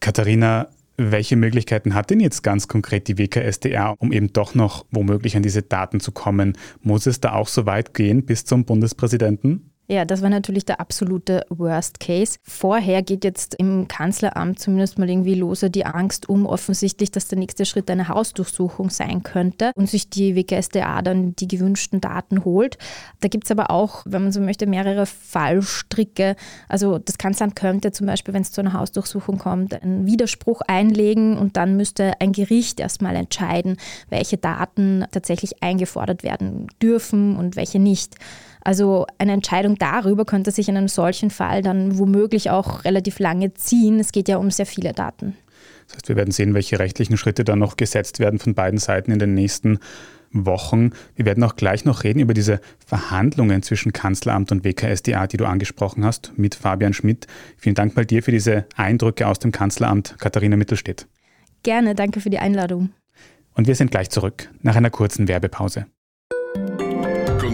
Katharina, 0.00 0.68
welche 0.98 1.36
Möglichkeiten 1.36 1.94
hat 1.94 2.10
denn 2.10 2.20
jetzt 2.20 2.42
ganz 2.42 2.68
konkret 2.68 3.08
die 3.08 3.16
WKSDA, 3.16 3.94
um 3.98 4.12
eben 4.12 4.32
doch 4.32 4.54
noch 4.54 4.84
womöglich 4.90 5.36
an 5.36 5.42
diese 5.42 5.62
Daten 5.62 6.00
zu 6.00 6.12
kommen? 6.12 6.58
Muss 6.82 7.06
es 7.06 7.20
da 7.20 7.32
auch 7.32 7.48
so 7.48 7.64
weit 7.64 7.94
gehen 7.94 8.26
bis 8.26 8.44
zum 8.44 8.66
Bundespräsidenten? 8.66 9.71
Ja, 9.88 10.04
das 10.04 10.22
war 10.22 10.30
natürlich 10.30 10.64
der 10.64 10.80
absolute 10.80 11.44
Worst 11.50 11.98
Case. 11.98 12.38
Vorher 12.44 13.02
geht 13.02 13.24
jetzt 13.24 13.56
im 13.56 13.88
Kanzleramt 13.88 14.60
zumindest 14.60 14.96
mal 14.96 15.10
irgendwie 15.10 15.34
lose 15.34 15.70
die 15.70 15.84
Angst 15.84 16.28
um, 16.28 16.46
offensichtlich, 16.46 17.10
dass 17.10 17.26
der 17.26 17.38
nächste 17.38 17.66
Schritt 17.66 17.90
eine 17.90 18.06
Hausdurchsuchung 18.06 18.90
sein 18.90 19.24
könnte 19.24 19.72
und 19.74 19.90
sich 19.90 20.08
die 20.08 20.36
WGSDA 20.36 21.02
dann 21.02 21.34
die 21.34 21.48
gewünschten 21.48 22.00
Daten 22.00 22.44
holt. 22.44 22.78
Da 23.20 23.28
gibt 23.28 23.44
es 23.44 23.50
aber 23.50 23.70
auch, 23.70 24.02
wenn 24.06 24.22
man 24.22 24.32
so 24.32 24.40
möchte, 24.40 24.66
mehrere 24.66 25.04
Fallstricke. 25.04 26.36
Also 26.68 26.98
das 26.98 27.18
Kanzleramt 27.18 27.56
könnte 27.56 27.90
zum 27.90 28.06
Beispiel, 28.06 28.34
wenn 28.34 28.42
es 28.42 28.52
zu 28.52 28.60
einer 28.60 28.74
Hausdurchsuchung 28.74 29.38
kommt, 29.38 29.82
einen 29.82 30.06
Widerspruch 30.06 30.60
einlegen 30.60 31.36
und 31.36 31.56
dann 31.56 31.76
müsste 31.76 32.20
ein 32.20 32.30
Gericht 32.30 32.78
erstmal 32.78 33.16
entscheiden, 33.16 33.78
welche 34.08 34.38
Daten 34.38 35.04
tatsächlich 35.10 35.60
eingefordert 35.60 36.22
werden 36.22 36.68
dürfen 36.80 37.36
und 37.36 37.56
welche 37.56 37.80
nicht. 37.80 38.16
Also 38.64 39.06
eine 39.18 39.32
Entscheidung 39.32 39.76
darüber 39.76 40.24
könnte 40.24 40.50
sich 40.50 40.68
in 40.68 40.76
einem 40.76 40.88
solchen 40.88 41.30
Fall 41.30 41.62
dann 41.62 41.98
womöglich 41.98 42.50
auch 42.50 42.84
relativ 42.84 43.18
lange 43.18 43.54
ziehen. 43.54 43.98
Es 43.98 44.12
geht 44.12 44.28
ja 44.28 44.36
um 44.36 44.50
sehr 44.50 44.66
viele 44.66 44.92
Daten. 44.92 45.36
Das 45.86 45.96
heißt, 45.96 46.08
wir 46.08 46.16
werden 46.16 46.30
sehen, 46.30 46.54
welche 46.54 46.78
rechtlichen 46.78 47.16
Schritte 47.16 47.44
dann 47.44 47.58
noch 47.58 47.76
gesetzt 47.76 48.20
werden 48.20 48.38
von 48.38 48.54
beiden 48.54 48.78
Seiten 48.78 49.10
in 49.10 49.18
den 49.18 49.34
nächsten 49.34 49.78
Wochen. 50.32 50.90
Wir 51.14 51.26
werden 51.26 51.44
auch 51.44 51.56
gleich 51.56 51.84
noch 51.84 52.04
reden 52.04 52.20
über 52.20 52.34
diese 52.34 52.60
Verhandlungen 52.86 53.62
zwischen 53.62 53.92
Kanzleramt 53.92 54.52
und 54.52 54.64
WKSDA, 54.64 55.26
die 55.26 55.36
du 55.36 55.44
angesprochen 55.44 56.04
hast, 56.04 56.32
mit 56.36 56.54
Fabian 56.54 56.94
Schmidt. 56.94 57.26
Vielen 57.56 57.74
Dank 57.74 57.96
mal 57.96 58.06
dir 58.06 58.22
für 58.22 58.32
diese 58.32 58.66
Eindrücke 58.76 59.26
aus 59.26 59.38
dem 59.38 59.52
Kanzleramt, 59.52 60.16
Katharina 60.18 60.56
Mittelstedt. 60.56 61.06
Gerne, 61.62 61.94
danke 61.94 62.20
für 62.20 62.30
die 62.30 62.38
Einladung. 62.38 62.90
Und 63.54 63.66
wir 63.66 63.74
sind 63.74 63.90
gleich 63.90 64.08
zurück 64.08 64.48
nach 64.62 64.76
einer 64.76 64.90
kurzen 64.90 65.28
Werbepause. 65.28 65.86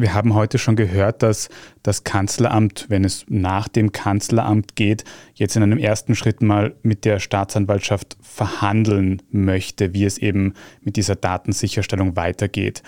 wir 0.00 0.14
haben 0.14 0.34
heute 0.34 0.58
schon 0.58 0.76
gehört, 0.76 1.22
dass 1.22 1.48
das 1.82 2.04
Kanzleramt, 2.04 2.86
wenn 2.88 3.04
es 3.04 3.24
nach 3.28 3.68
dem 3.68 3.92
Kanzleramt 3.92 4.76
geht, 4.76 5.04
jetzt 5.34 5.56
in 5.56 5.62
einem 5.62 5.78
ersten 5.78 6.14
Schritt 6.14 6.42
mal 6.42 6.74
mit 6.82 7.04
der 7.04 7.18
Staatsanwaltschaft 7.18 8.16
verhandeln 8.20 9.22
möchte, 9.30 9.94
wie 9.94 10.04
es 10.04 10.18
eben 10.18 10.54
mit 10.82 10.96
dieser 10.96 11.16
Datensicherstellung 11.16 12.16
weitergeht. 12.16 12.82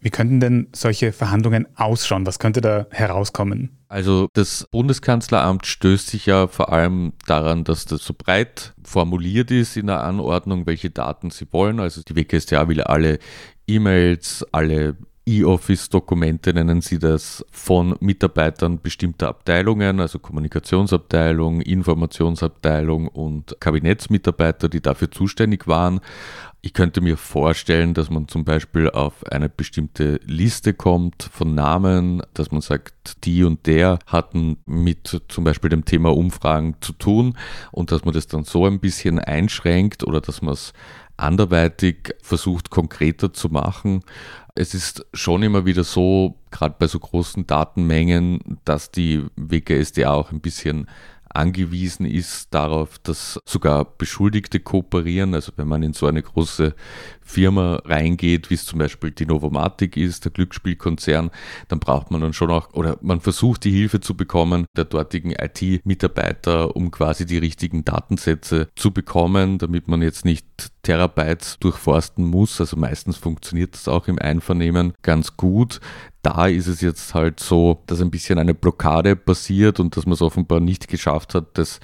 Wie 0.00 0.10
könnten 0.10 0.40
denn 0.40 0.66
solche 0.74 1.12
Verhandlungen 1.12 1.68
ausschauen? 1.76 2.26
Was 2.26 2.40
könnte 2.40 2.60
da 2.60 2.86
herauskommen? 2.90 3.78
Also 3.88 4.26
das 4.32 4.66
Bundeskanzleramt 4.72 5.64
stößt 5.64 6.08
sich 6.08 6.26
ja 6.26 6.48
vor 6.48 6.72
allem 6.72 7.12
daran, 7.26 7.62
dass 7.62 7.84
das 7.84 8.04
so 8.04 8.12
breit 8.12 8.74
formuliert 8.82 9.52
ist 9.52 9.76
in 9.76 9.86
der 9.86 10.02
Anordnung, 10.02 10.66
welche 10.66 10.90
Daten 10.90 11.30
sie 11.30 11.46
wollen. 11.52 11.78
Also 11.78 12.02
die 12.02 12.16
WKStA 12.16 12.66
will 12.68 12.80
alle 12.80 13.20
E-Mails, 13.68 14.44
alle 14.50 14.96
E-Office-Dokumente 15.24 16.52
nennen 16.52 16.80
sie 16.80 16.98
das 16.98 17.44
von 17.52 17.94
Mitarbeitern 18.00 18.80
bestimmter 18.80 19.28
Abteilungen, 19.28 20.00
also 20.00 20.18
Kommunikationsabteilung, 20.18 21.60
Informationsabteilung 21.60 23.06
und 23.06 23.56
Kabinettsmitarbeiter, 23.60 24.68
die 24.68 24.80
dafür 24.80 25.12
zuständig 25.12 25.68
waren. 25.68 26.00
Ich 26.64 26.74
könnte 26.74 27.00
mir 27.00 27.16
vorstellen, 27.16 27.92
dass 27.94 28.10
man 28.10 28.28
zum 28.28 28.44
Beispiel 28.44 28.88
auf 28.88 29.26
eine 29.26 29.48
bestimmte 29.48 30.20
Liste 30.24 30.74
kommt 30.74 31.24
von 31.24 31.54
Namen, 31.54 32.22
dass 32.34 32.52
man 32.52 32.60
sagt, 32.60 33.24
die 33.24 33.42
und 33.42 33.66
der 33.66 33.98
hatten 34.06 34.58
mit 34.64 35.22
zum 35.28 35.44
Beispiel 35.44 35.70
dem 35.70 35.84
Thema 35.84 36.16
Umfragen 36.16 36.76
zu 36.80 36.92
tun 36.92 37.36
und 37.72 37.90
dass 37.90 38.04
man 38.04 38.14
das 38.14 38.28
dann 38.28 38.44
so 38.44 38.64
ein 38.66 38.78
bisschen 38.78 39.18
einschränkt 39.18 40.04
oder 40.04 40.20
dass 40.20 40.40
man 40.40 40.54
es 40.54 40.72
anderweitig 41.16 42.14
versucht 42.22 42.70
konkreter 42.70 43.32
zu 43.32 43.48
machen. 43.48 44.02
Es 44.54 44.74
ist 44.74 45.06
schon 45.14 45.42
immer 45.42 45.64
wieder 45.64 45.84
so, 45.84 46.38
gerade 46.50 46.74
bei 46.78 46.86
so 46.86 46.98
großen 46.98 47.46
Datenmengen, 47.46 48.58
dass 48.64 48.90
die 48.90 49.24
WKSDA 49.36 50.12
auch 50.12 50.32
ein 50.32 50.40
bisschen 50.40 50.88
angewiesen 51.34 52.06
ist 52.06 52.52
darauf, 52.52 52.98
dass 52.98 53.40
sogar 53.44 53.84
Beschuldigte 53.84 54.60
kooperieren. 54.60 55.34
Also 55.34 55.52
wenn 55.56 55.68
man 55.68 55.82
in 55.82 55.92
so 55.92 56.06
eine 56.06 56.22
große 56.22 56.74
Firma 57.22 57.80
reingeht, 57.84 58.50
wie 58.50 58.54
es 58.54 58.66
zum 58.66 58.78
Beispiel 58.78 59.10
die 59.10 59.26
Novomatic 59.26 59.96
ist, 59.96 60.24
der 60.24 60.32
Glücksspielkonzern, 60.32 61.30
dann 61.68 61.78
braucht 61.78 62.10
man 62.10 62.20
dann 62.20 62.32
schon 62.32 62.50
auch, 62.50 62.72
oder 62.74 62.98
man 63.00 63.20
versucht 63.20 63.64
die 63.64 63.70
Hilfe 63.70 64.00
zu 64.00 64.16
bekommen 64.16 64.66
der 64.76 64.84
dortigen 64.84 65.32
IT-Mitarbeiter, 65.32 66.76
um 66.76 66.90
quasi 66.90 67.26
die 67.26 67.38
richtigen 67.38 67.84
Datensätze 67.84 68.68
zu 68.76 68.90
bekommen, 68.90 69.58
damit 69.58 69.88
man 69.88 70.02
jetzt 70.02 70.24
nicht 70.24 70.46
Terabytes 70.82 71.58
durchforsten 71.60 72.26
muss. 72.26 72.60
Also 72.60 72.76
meistens 72.76 73.16
funktioniert 73.16 73.74
das 73.74 73.88
auch 73.88 74.08
im 74.08 74.18
Einvernehmen 74.18 74.92
ganz 75.02 75.36
gut. 75.36 75.80
Da 76.22 76.46
ist 76.46 76.68
es 76.68 76.80
jetzt 76.80 77.14
halt 77.14 77.40
so, 77.40 77.82
dass 77.86 78.00
ein 78.00 78.10
bisschen 78.10 78.38
eine 78.38 78.54
Blockade 78.54 79.16
passiert 79.16 79.80
und 79.80 79.96
dass 79.96 80.06
man 80.06 80.14
es 80.14 80.22
offenbar 80.22 80.60
nicht 80.60 80.88
geschafft 80.88 81.34
hat, 81.34 81.46
das 81.54 81.80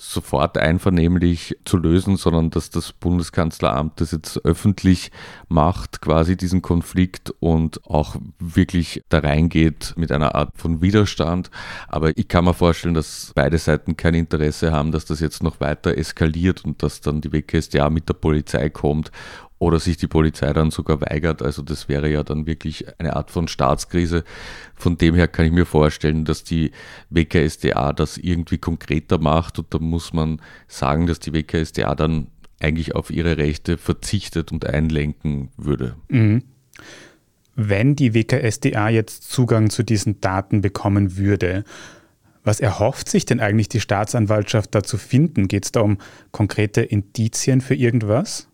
sofort 0.00 0.56
einvernehmlich 0.56 1.56
zu 1.64 1.76
lösen, 1.76 2.16
sondern 2.16 2.50
dass 2.50 2.70
das 2.70 2.92
Bundeskanzleramt 2.92 4.00
das 4.00 4.12
jetzt 4.12 4.44
öffentlich 4.44 5.10
macht, 5.48 6.00
quasi 6.00 6.36
diesen 6.36 6.62
Konflikt 6.62 7.34
und 7.40 7.84
auch 7.84 8.14
wirklich 8.38 9.02
da 9.08 9.18
reingeht 9.18 9.94
mit 9.96 10.12
einer 10.12 10.36
Art 10.36 10.52
von 10.56 10.80
Widerstand. 10.80 11.50
Aber 11.88 12.16
ich 12.16 12.28
kann 12.28 12.44
mir 12.44 12.54
vorstellen, 12.54 12.94
dass 12.94 13.32
beide 13.34 13.58
Seiten 13.58 13.96
kein 13.96 14.14
Interesse 14.14 14.70
haben, 14.70 14.92
dass 14.92 15.04
das 15.04 15.18
jetzt 15.18 15.42
noch 15.42 15.58
weiter 15.60 15.98
eskaliert 15.98 16.64
und 16.64 16.80
dass 16.84 17.00
dann 17.00 17.20
die 17.20 17.32
WKStA 17.32 17.90
mit 17.90 18.08
der 18.08 18.14
Polizei 18.14 18.70
kommt 18.70 19.10
oder 19.58 19.80
sich 19.80 19.96
die 19.96 20.06
Polizei 20.06 20.52
dann 20.52 20.70
sogar 20.70 21.00
weigert. 21.00 21.42
Also 21.42 21.62
das 21.62 21.88
wäre 21.88 22.08
ja 22.08 22.22
dann 22.22 22.46
wirklich 22.46 22.86
eine 22.98 23.16
Art 23.16 23.30
von 23.30 23.48
Staatskrise. 23.48 24.24
Von 24.74 24.98
dem 24.98 25.14
her 25.14 25.28
kann 25.28 25.46
ich 25.46 25.52
mir 25.52 25.66
vorstellen, 25.66 26.24
dass 26.24 26.44
die 26.44 26.70
WKSDA 27.10 27.92
das 27.92 28.18
irgendwie 28.18 28.58
konkreter 28.58 29.18
macht 29.18 29.58
und 29.58 29.74
da 29.74 29.78
muss 29.78 30.12
man 30.12 30.40
sagen, 30.68 31.06
dass 31.06 31.18
die 31.18 31.32
WKSDA 31.32 31.94
dann 31.94 32.28
eigentlich 32.60 32.94
auf 32.94 33.10
ihre 33.10 33.36
Rechte 33.36 33.78
verzichtet 33.78 34.52
und 34.52 34.66
einlenken 34.66 35.50
würde. 35.56 35.96
Mhm. 36.08 36.42
Wenn 37.54 37.96
die 37.96 38.14
WKSDA 38.14 38.88
jetzt 38.88 39.30
Zugang 39.30 39.70
zu 39.70 39.82
diesen 39.82 40.20
Daten 40.20 40.60
bekommen 40.60 41.16
würde, 41.16 41.64
Was 42.48 42.60
erhofft 42.60 43.10
sich 43.10 43.26
denn 43.26 43.40
eigentlich 43.40 43.68
die 43.68 43.78
Staatsanwaltschaft 43.80 44.74
da 44.74 44.82
zu 44.82 44.96
finden? 44.96 45.48
Geht 45.48 45.66
es 45.66 45.72
da 45.72 45.80
um 45.80 45.98
konkrete 46.30 46.80
Indizien 46.80 47.60
für 47.60 47.74
irgendwas? 47.74 48.47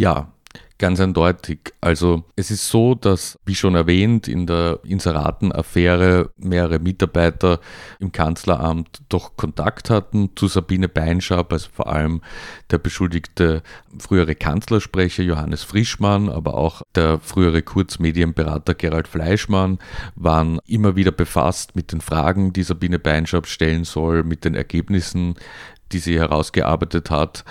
Ja, 0.00 0.32
Ganz 0.80 0.98
eindeutig. 0.98 1.74
Also 1.82 2.24
es 2.36 2.50
ist 2.50 2.70
so, 2.70 2.94
dass, 2.94 3.38
wie 3.44 3.54
schon 3.54 3.74
erwähnt, 3.74 4.28
in 4.28 4.46
der 4.46 4.78
Inseratenaffäre 4.82 6.30
mehrere 6.38 6.78
Mitarbeiter 6.78 7.60
im 7.98 8.12
Kanzleramt 8.12 9.02
doch 9.10 9.36
Kontakt 9.36 9.90
hatten 9.90 10.30
zu 10.36 10.46
Sabine 10.46 10.88
Beinschab, 10.88 11.52
also 11.52 11.68
vor 11.70 11.92
allem 11.92 12.22
der 12.70 12.78
beschuldigte 12.78 13.62
frühere 13.98 14.34
Kanzlersprecher 14.34 15.22
Johannes 15.22 15.64
Frischmann, 15.64 16.30
aber 16.30 16.54
auch 16.54 16.80
der 16.94 17.18
frühere 17.18 17.60
Kurzmedienberater 17.60 18.72
Gerald 18.72 19.06
Fleischmann 19.06 19.80
waren 20.14 20.60
immer 20.64 20.96
wieder 20.96 21.12
befasst 21.12 21.76
mit 21.76 21.92
den 21.92 22.00
Fragen, 22.00 22.54
die 22.54 22.62
Sabine 22.62 22.98
Beinschab 22.98 23.48
stellen 23.48 23.84
soll, 23.84 24.24
mit 24.24 24.46
den 24.46 24.54
Ergebnissen, 24.54 25.34
die 25.92 25.98
sie 25.98 26.18
herausgearbeitet 26.18 27.10
hat. 27.10 27.44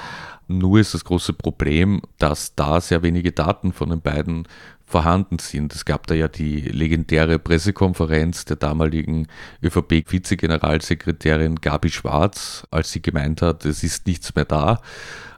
Nur 0.51 0.79
ist 0.79 0.95
das 0.95 1.05
große 1.05 1.33
Problem, 1.33 2.01
dass 2.17 2.55
da 2.55 2.81
sehr 2.81 3.03
wenige 3.03 3.31
Daten 3.31 3.71
von 3.71 3.91
den 3.91 4.01
beiden 4.01 4.47
vorhanden 4.83 5.37
sind. 5.37 5.75
Es 5.75 5.85
gab 5.85 6.07
da 6.07 6.15
ja 6.15 6.27
die 6.27 6.61
legendäre 6.61 7.37
Pressekonferenz 7.37 8.45
der 8.45 8.55
damaligen 8.55 9.27
ÖVP-Vizegeneralsekretärin 9.61 11.57
Gabi 11.57 11.91
Schwarz, 11.91 12.65
als 12.71 12.91
sie 12.91 13.03
gemeint 13.03 13.43
hat, 13.43 13.63
es 13.65 13.83
ist 13.83 14.07
nichts 14.07 14.33
mehr 14.33 14.45
da. 14.45 14.81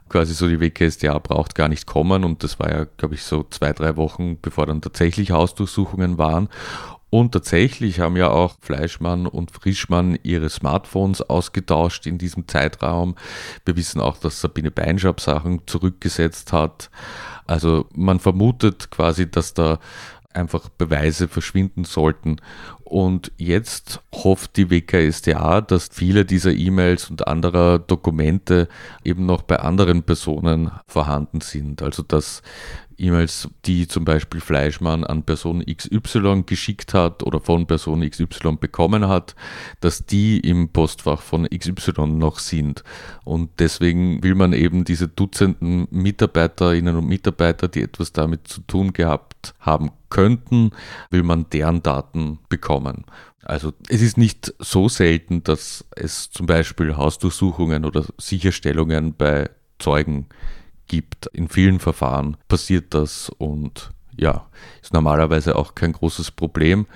Quasi 0.08 0.32
so 0.32 0.48
die 0.48 0.60
WKSDA 0.60 1.18
braucht 1.18 1.54
gar 1.54 1.68
nicht 1.68 1.86
kommen 1.86 2.24
und 2.24 2.42
das 2.42 2.58
war 2.58 2.70
ja, 2.70 2.86
glaube 2.96 3.14
ich, 3.14 3.22
so 3.22 3.42
zwei, 3.50 3.74
drei 3.74 3.98
Wochen, 3.98 4.38
bevor 4.40 4.64
dann 4.64 4.80
tatsächlich 4.80 5.30
Hausdurchsuchungen 5.30 6.16
waren. 6.16 6.48
Und 7.14 7.32
tatsächlich 7.32 8.00
haben 8.00 8.16
ja 8.16 8.30
auch 8.30 8.56
Fleischmann 8.62 9.26
und 9.26 9.50
Frischmann 9.50 10.18
ihre 10.22 10.48
Smartphones 10.48 11.20
ausgetauscht 11.20 12.06
in 12.06 12.16
diesem 12.16 12.48
Zeitraum. 12.48 13.16
Wir 13.66 13.76
wissen 13.76 14.00
auch, 14.00 14.16
dass 14.16 14.40
Sabine 14.40 14.70
Beinschab 14.70 15.20
Sachen 15.20 15.60
zurückgesetzt 15.66 16.54
hat. 16.54 16.88
Also 17.46 17.84
man 17.94 18.18
vermutet 18.18 18.90
quasi, 18.90 19.30
dass 19.30 19.52
da 19.52 19.78
einfach 20.32 20.70
Beweise 20.70 21.28
verschwinden 21.28 21.84
sollten. 21.84 22.36
Und 22.82 23.30
jetzt 23.36 24.00
hofft 24.14 24.56
die 24.56 24.70
WKSDA, 24.70 25.60
dass 25.60 25.90
viele 25.92 26.24
dieser 26.24 26.52
E-Mails 26.52 27.10
und 27.10 27.26
anderer 27.26 27.78
Dokumente 27.78 28.68
eben 29.04 29.26
noch 29.26 29.42
bei 29.42 29.58
anderen 29.58 30.02
Personen 30.02 30.70
vorhanden 30.86 31.42
sind. 31.42 31.82
Also 31.82 32.02
dass 32.02 32.40
E-Mails, 33.02 33.48
die 33.64 33.88
zum 33.88 34.04
Beispiel 34.04 34.40
Fleischmann 34.40 35.02
an 35.04 35.24
Person 35.24 35.64
XY 35.66 36.44
geschickt 36.46 36.94
hat 36.94 37.24
oder 37.24 37.40
von 37.40 37.66
Person 37.66 38.08
XY 38.08 38.56
bekommen 38.60 39.08
hat, 39.08 39.34
dass 39.80 40.06
die 40.06 40.38
im 40.38 40.68
Postfach 40.68 41.20
von 41.20 41.48
XY 41.48 42.06
noch 42.06 42.38
sind. 42.38 42.84
Und 43.24 43.50
deswegen 43.58 44.22
will 44.22 44.36
man 44.36 44.52
eben 44.52 44.84
diese 44.84 45.08
Dutzenden 45.08 45.88
Mitarbeiterinnen 45.90 46.96
und 46.96 47.06
Mitarbeiter, 47.08 47.66
die 47.66 47.82
etwas 47.82 48.12
damit 48.12 48.46
zu 48.46 48.60
tun 48.62 48.92
gehabt 48.92 49.54
haben 49.58 49.90
könnten, 50.08 50.70
will 51.10 51.24
man 51.24 51.46
deren 51.50 51.82
Daten 51.82 52.38
bekommen. 52.48 53.04
Also 53.42 53.72
es 53.88 54.00
ist 54.00 54.16
nicht 54.16 54.54
so 54.60 54.88
selten, 54.88 55.42
dass 55.42 55.84
es 55.96 56.30
zum 56.30 56.46
Beispiel 56.46 56.96
Hausdurchsuchungen 56.96 57.84
oder 57.84 58.04
Sicherstellungen 58.18 59.14
bei 59.14 59.50
Zeugen 59.80 60.28
gibt 60.28 60.61
gibt. 60.92 61.26
In 61.28 61.48
vielen 61.48 61.80
Verfahren 61.80 62.36
passiert 62.48 62.92
das 62.92 63.30
und 63.30 63.92
ja, 64.14 64.46
ist 64.82 64.92
normalerweise 64.92 65.56
auch 65.56 65.74
kein 65.74 65.92
großes 65.92 66.32
Problem. 66.32 66.86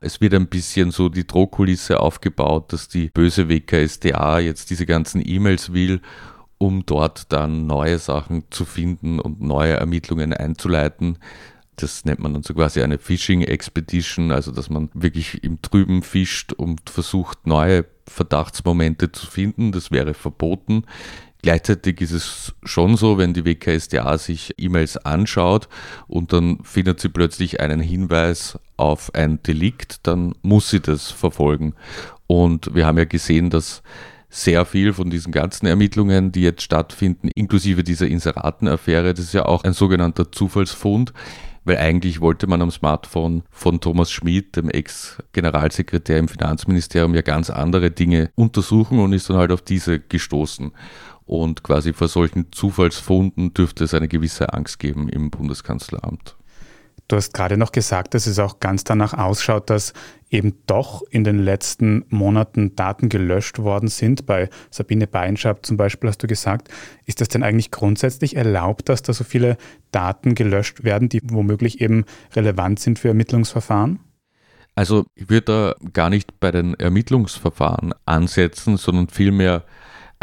Es 0.00 0.20
wird 0.20 0.34
ein 0.34 0.46
bisschen 0.46 0.92
so 0.92 1.08
die 1.08 1.26
Drohkulisse 1.26 1.98
aufgebaut, 1.98 2.72
dass 2.72 2.86
die 2.86 3.10
böse 3.10 3.48
WKSDA 3.48 4.38
jetzt 4.38 4.70
diese 4.70 4.86
ganzen 4.86 5.20
E-Mails 5.24 5.72
will, 5.72 6.00
um 6.58 6.86
dort 6.86 7.32
dann 7.32 7.66
neue 7.66 7.98
Sachen 7.98 8.44
zu 8.50 8.64
finden 8.64 9.18
und 9.18 9.40
neue 9.40 9.72
Ermittlungen 9.72 10.32
einzuleiten. 10.32 11.18
Das 11.74 12.04
nennt 12.04 12.20
man 12.20 12.34
dann 12.34 12.44
so 12.44 12.54
quasi 12.54 12.80
eine 12.80 12.98
Phishing 12.98 13.42
Expedition, 13.42 14.30
also 14.30 14.52
dass 14.52 14.70
man 14.70 14.88
wirklich 14.94 15.42
im 15.42 15.62
Trüben 15.62 16.02
fischt 16.02 16.52
und 16.52 16.90
versucht, 16.90 17.44
neue 17.48 17.86
Verdachtsmomente 18.06 19.10
zu 19.10 19.26
finden. 19.26 19.72
Das 19.72 19.90
wäre 19.90 20.14
verboten. 20.14 20.84
Gleichzeitig 21.42 22.00
ist 22.00 22.12
es 22.12 22.54
schon 22.62 22.96
so, 22.96 23.18
wenn 23.18 23.34
die 23.34 23.44
WKSDA 23.44 24.16
sich 24.16 24.54
E-Mails 24.58 24.96
anschaut 24.96 25.68
und 26.06 26.32
dann 26.32 26.58
findet 26.62 27.00
sie 27.00 27.08
plötzlich 27.08 27.58
einen 27.58 27.80
Hinweis 27.80 28.58
auf 28.76 29.12
ein 29.14 29.42
Delikt, 29.42 30.06
dann 30.06 30.34
muss 30.42 30.70
sie 30.70 30.80
das 30.80 31.10
verfolgen. 31.10 31.74
Und 32.28 32.74
wir 32.74 32.86
haben 32.86 32.98
ja 32.98 33.04
gesehen, 33.04 33.50
dass 33.50 33.82
sehr 34.30 34.64
viel 34.64 34.92
von 34.92 35.10
diesen 35.10 35.32
ganzen 35.32 35.66
Ermittlungen, 35.66 36.32
die 36.32 36.42
jetzt 36.42 36.62
stattfinden, 36.62 37.28
inklusive 37.34 37.82
dieser 37.84 38.06
Inseratenaffäre, 38.06 39.12
das 39.12 39.26
ist 39.26 39.34
ja 39.34 39.44
auch 39.44 39.64
ein 39.64 39.74
sogenannter 39.74 40.30
Zufallsfund, 40.30 41.12
weil 41.64 41.76
eigentlich 41.76 42.20
wollte 42.20 42.46
man 42.46 42.62
am 42.62 42.70
Smartphone 42.70 43.42
von 43.50 43.80
Thomas 43.80 44.10
Schmid, 44.10 44.56
dem 44.56 44.70
Ex-Generalsekretär 44.70 46.18
im 46.18 46.28
Finanzministerium, 46.28 47.14
ja 47.14 47.22
ganz 47.22 47.50
andere 47.50 47.90
Dinge 47.90 48.30
untersuchen 48.34 48.98
und 48.98 49.12
ist 49.12 49.28
dann 49.28 49.36
halt 49.36 49.52
auf 49.52 49.62
diese 49.62 50.00
gestoßen. 50.00 50.72
Und 51.24 51.62
quasi 51.62 51.92
vor 51.92 52.08
solchen 52.08 52.52
Zufallsfunden 52.52 53.54
dürfte 53.54 53.84
es 53.84 53.94
eine 53.94 54.08
gewisse 54.08 54.52
Angst 54.52 54.78
geben 54.78 55.08
im 55.08 55.30
Bundeskanzleramt. 55.30 56.36
Du 57.08 57.16
hast 57.16 57.34
gerade 57.34 57.58
noch 57.58 57.72
gesagt, 57.72 58.14
dass 58.14 58.26
es 58.26 58.38
auch 58.38 58.58
ganz 58.60 58.84
danach 58.84 59.12
ausschaut, 59.12 59.68
dass 59.68 59.92
eben 60.30 60.54
doch 60.66 61.02
in 61.10 61.24
den 61.24 61.38
letzten 61.38 62.06
Monaten 62.08 62.74
Daten 62.74 63.10
gelöscht 63.10 63.58
worden 63.58 63.88
sind. 63.88 64.24
Bei 64.24 64.48
Sabine 64.70 65.06
Beinschab 65.06 65.66
zum 65.66 65.76
Beispiel 65.76 66.08
hast 66.08 66.22
du 66.22 66.26
gesagt. 66.26 66.68
Ist 67.04 67.20
das 67.20 67.28
denn 67.28 67.42
eigentlich 67.42 67.70
grundsätzlich 67.70 68.36
erlaubt, 68.36 68.88
dass 68.88 69.02
da 69.02 69.12
so 69.12 69.24
viele 69.24 69.58
Daten 69.90 70.34
gelöscht 70.34 70.84
werden, 70.84 71.10
die 71.10 71.20
womöglich 71.22 71.82
eben 71.82 72.04
relevant 72.34 72.80
sind 72.80 72.98
für 72.98 73.08
Ermittlungsverfahren? 73.08 74.00
Also 74.74 75.04
ich 75.14 75.28
würde 75.28 75.76
da 75.80 75.88
gar 75.92 76.08
nicht 76.08 76.40
bei 76.40 76.50
den 76.50 76.72
Ermittlungsverfahren 76.74 77.92
ansetzen, 78.06 78.78
sondern 78.78 79.08
vielmehr 79.08 79.64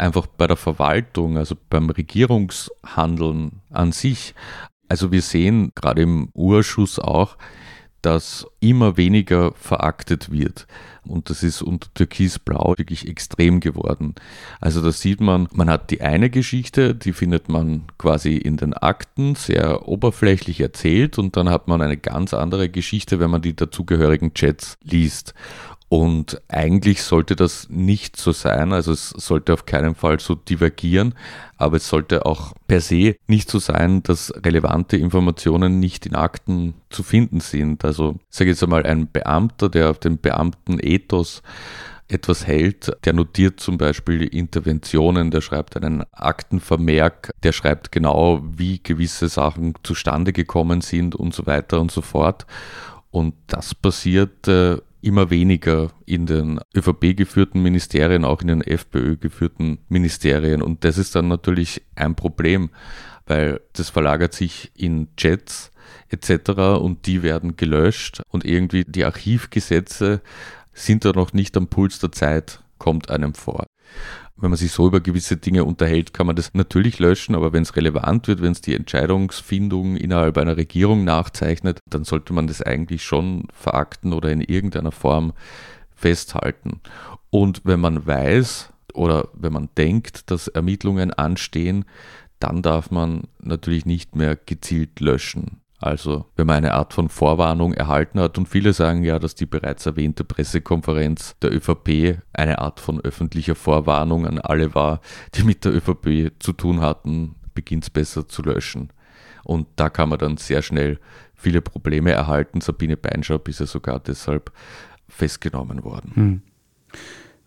einfach 0.00 0.26
bei 0.26 0.46
der 0.46 0.56
Verwaltung, 0.56 1.36
also 1.38 1.56
beim 1.68 1.90
Regierungshandeln 1.90 3.60
an 3.70 3.92
sich. 3.92 4.34
Also 4.88 5.12
wir 5.12 5.22
sehen 5.22 5.72
gerade 5.74 6.02
im 6.02 6.30
Urschuss 6.34 6.98
auch, 6.98 7.36
dass 8.02 8.46
immer 8.60 8.96
weniger 8.96 9.52
veraktet 9.52 10.32
wird. 10.32 10.66
Und 11.06 11.30
das 11.30 11.42
ist 11.42 11.62
unter 11.62 11.92
Türkisblau 11.94 12.74
wirklich 12.76 13.08
extrem 13.08 13.60
geworden. 13.60 14.14
Also 14.60 14.82
da 14.82 14.92
sieht 14.92 15.20
man, 15.20 15.48
man 15.52 15.68
hat 15.68 15.90
die 15.90 16.00
eine 16.00 16.30
Geschichte, 16.30 16.94
die 16.94 17.12
findet 17.12 17.48
man 17.48 17.84
quasi 17.98 18.36
in 18.36 18.56
den 18.56 18.74
Akten 18.74 19.34
sehr 19.34 19.86
oberflächlich 19.88 20.60
erzählt 20.60 21.18
und 21.18 21.36
dann 21.36 21.50
hat 21.50 21.68
man 21.68 21.82
eine 21.82 21.96
ganz 21.96 22.32
andere 22.34 22.68
Geschichte, 22.68 23.20
wenn 23.20 23.30
man 23.30 23.42
die 23.42 23.56
dazugehörigen 23.56 24.34
Chats 24.34 24.78
liest. 24.82 25.34
Und 25.92 26.40
eigentlich 26.46 27.02
sollte 27.02 27.34
das 27.34 27.68
nicht 27.68 28.16
so 28.16 28.30
sein, 28.30 28.72
also 28.72 28.92
es 28.92 29.08
sollte 29.08 29.52
auf 29.52 29.66
keinen 29.66 29.96
Fall 29.96 30.20
so 30.20 30.36
divergieren, 30.36 31.14
aber 31.56 31.78
es 31.78 31.88
sollte 31.88 32.26
auch 32.26 32.52
per 32.68 32.80
se 32.80 33.16
nicht 33.26 33.50
so 33.50 33.58
sein, 33.58 34.00
dass 34.04 34.32
relevante 34.46 34.96
Informationen 34.96 35.80
nicht 35.80 36.06
in 36.06 36.14
Akten 36.14 36.74
zu 36.90 37.02
finden 37.02 37.40
sind. 37.40 37.84
Also 37.84 38.14
ich 38.30 38.36
sage 38.36 38.50
jetzt 38.50 38.62
einmal, 38.62 38.86
ein 38.86 39.10
Beamter, 39.10 39.68
der 39.68 39.90
auf 39.90 39.98
dem 39.98 40.18
Beamtenethos 40.18 41.42
etwas 42.06 42.46
hält, 42.46 42.92
der 43.04 43.12
notiert 43.12 43.58
zum 43.58 43.76
Beispiel 43.76 44.22
Interventionen, 44.22 45.32
der 45.32 45.40
schreibt 45.40 45.76
einen 45.76 46.04
Aktenvermerk, 46.12 47.32
der 47.42 47.50
schreibt 47.50 47.90
genau, 47.90 48.40
wie 48.44 48.80
gewisse 48.80 49.28
Sachen 49.28 49.74
zustande 49.82 50.32
gekommen 50.32 50.82
sind 50.82 51.16
und 51.16 51.34
so 51.34 51.46
weiter 51.46 51.80
und 51.80 51.90
so 51.90 52.00
fort. 52.00 52.46
Und 53.10 53.34
das 53.48 53.74
passiert 53.74 54.46
äh, 54.46 54.76
immer 55.02 55.30
weniger 55.30 55.90
in 56.06 56.26
den 56.26 56.60
ÖVP 56.74 57.16
geführten 57.16 57.62
Ministerien, 57.62 58.24
auch 58.24 58.42
in 58.42 58.48
den 58.48 58.60
FPÖ 58.60 59.16
geführten 59.16 59.78
Ministerien. 59.88 60.62
Und 60.62 60.84
das 60.84 60.98
ist 60.98 61.14
dann 61.14 61.28
natürlich 61.28 61.82
ein 61.94 62.14
Problem, 62.14 62.70
weil 63.26 63.60
das 63.72 63.90
verlagert 63.90 64.34
sich 64.34 64.72
in 64.74 65.08
Chats 65.16 65.70
etc. 66.08 66.50
und 66.80 67.06
die 67.06 67.22
werden 67.22 67.56
gelöscht 67.56 68.22
und 68.28 68.44
irgendwie 68.44 68.84
die 68.84 69.04
Archivgesetze 69.04 70.20
sind 70.72 71.04
da 71.04 71.12
noch 71.12 71.32
nicht 71.32 71.56
am 71.56 71.68
Puls 71.68 71.98
der 71.98 72.12
Zeit, 72.12 72.62
kommt 72.78 73.10
einem 73.10 73.34
vor 73.34 73.66
wenn 74.36 74.50
man 74.50 74.56
sich 74.56 74.72
so 74.72 74.86
über 74.86 75.00
gewisse 75.00 75.36
Dinge 75.36 75.64
unterhält, 75.64 76.14
kann 76.14 76.26
man 76.26 76.36
das 76.36 76.54
natürlich 76.54 76.98
löschen, 76.98 77.34
aber 77.34 77.52
wenn 77.52 77.62
es 77.62 77.76
relevant 77.76 78.26
wird, 78.26 78.40
wenn 78.40 78.52
es 78.52 78.62
die 78.62 78.74
Entscheidungsfindung 78.74 79.96
innerhalb 79.96 80.38
einer 80.38 80.56
Regierung 80.56 81.04
nachzeichnet, 81.04 81.78
dann 81.88 82.04
sollte 82.04 82.32
man 82.32 82.46
das 82.46 82.62
eigentlich 82.62 83.04
schon 83.04 83.48
verakten 83.52 84.12
oder 84.12 84.30
in 84.30 84.40
irgendeiner 84.40 84.92
Form 84.92 85.34
festhalten. 85.94 86.80
Und 87.28 87.60
wenn 87.64 87.80
man 87.80 88.06
weiß 88.06 88.70
oder 88.94 89.28
wenn 89.34 89.52
man 89.52 89.68
denkt, 89.76 90.30
dass 90.30 90.48
Ermittlungen 90.48 91.12
anstehen, 91.12 91.84
dann 92.38 92.62
darf 92.62 92.90
man 92.90 93.24
natürlich 93.40 93.84
nicht 93.84 94.16
mehr 94.16 94.36
gezielt 94.36 95.00
löschen. 95.00 95.60
Also 95.80 96.26
wenn 96.36 96.46
man 96.46 96.58
eine 96.58 96.74
Art 96.74 96.92
von 96.92 97.08
Vorwarnung 97.08 97.72
erhalten 97.72 98.20
hat 98.20 98.36
und 98.36 98.48
viele 98.48 98.74
sagen 98.74 99.02
ja, 99.02 99.18
dass 99.18 99.34
die 99.34 99.46
bereits 99.46 99.86
erwähnte 99.86 100.24
Pressekonferenz 100.24 101.36
der 101.40 101.54
ÖVP 101.54 102.18
eine 102.34 102.58
Art 102.58 102.80
von 102.80 103.00
öffentlicher 103.00 103.54
Vorwarnung 103.54 104.26
an 104.26 104.38
alle 104.38 104.74
war, 104.74 105.00
die 105.34 105.42
mit 105.42 105.64
der 105.64 105.74
ÖVP 105.74 106.34
zu 106.38 106.52
tun 106.52 106.80
hatten, 106.80 107.34
beginnt 107.54 107.84
es 107.84 107.90
besser 107.90 108.28
zu 108.28 108.42
löschen. 108.42 108.92
Und 109.42 109.68
da 109.76 109.88
kann 109.88 110.10
man 110.10 110.18
dann 110.18 110.36
sehr 110.36 110.60
schnell 110.60 110.98
viele 111.34 111.62
Probleme 111.62 112.12
erhalten. 112.12 112.60
Sabine 112.60 112.98
Beinschab 112.98 113.48
ist 113.48 113.60
ja 113.60 113.66
sogar 113.66 114.00
deshalb 114.00 114.52
festgenommen 115.08 115.82
worden. 115.82 116.12
Hm. 116.14 116.42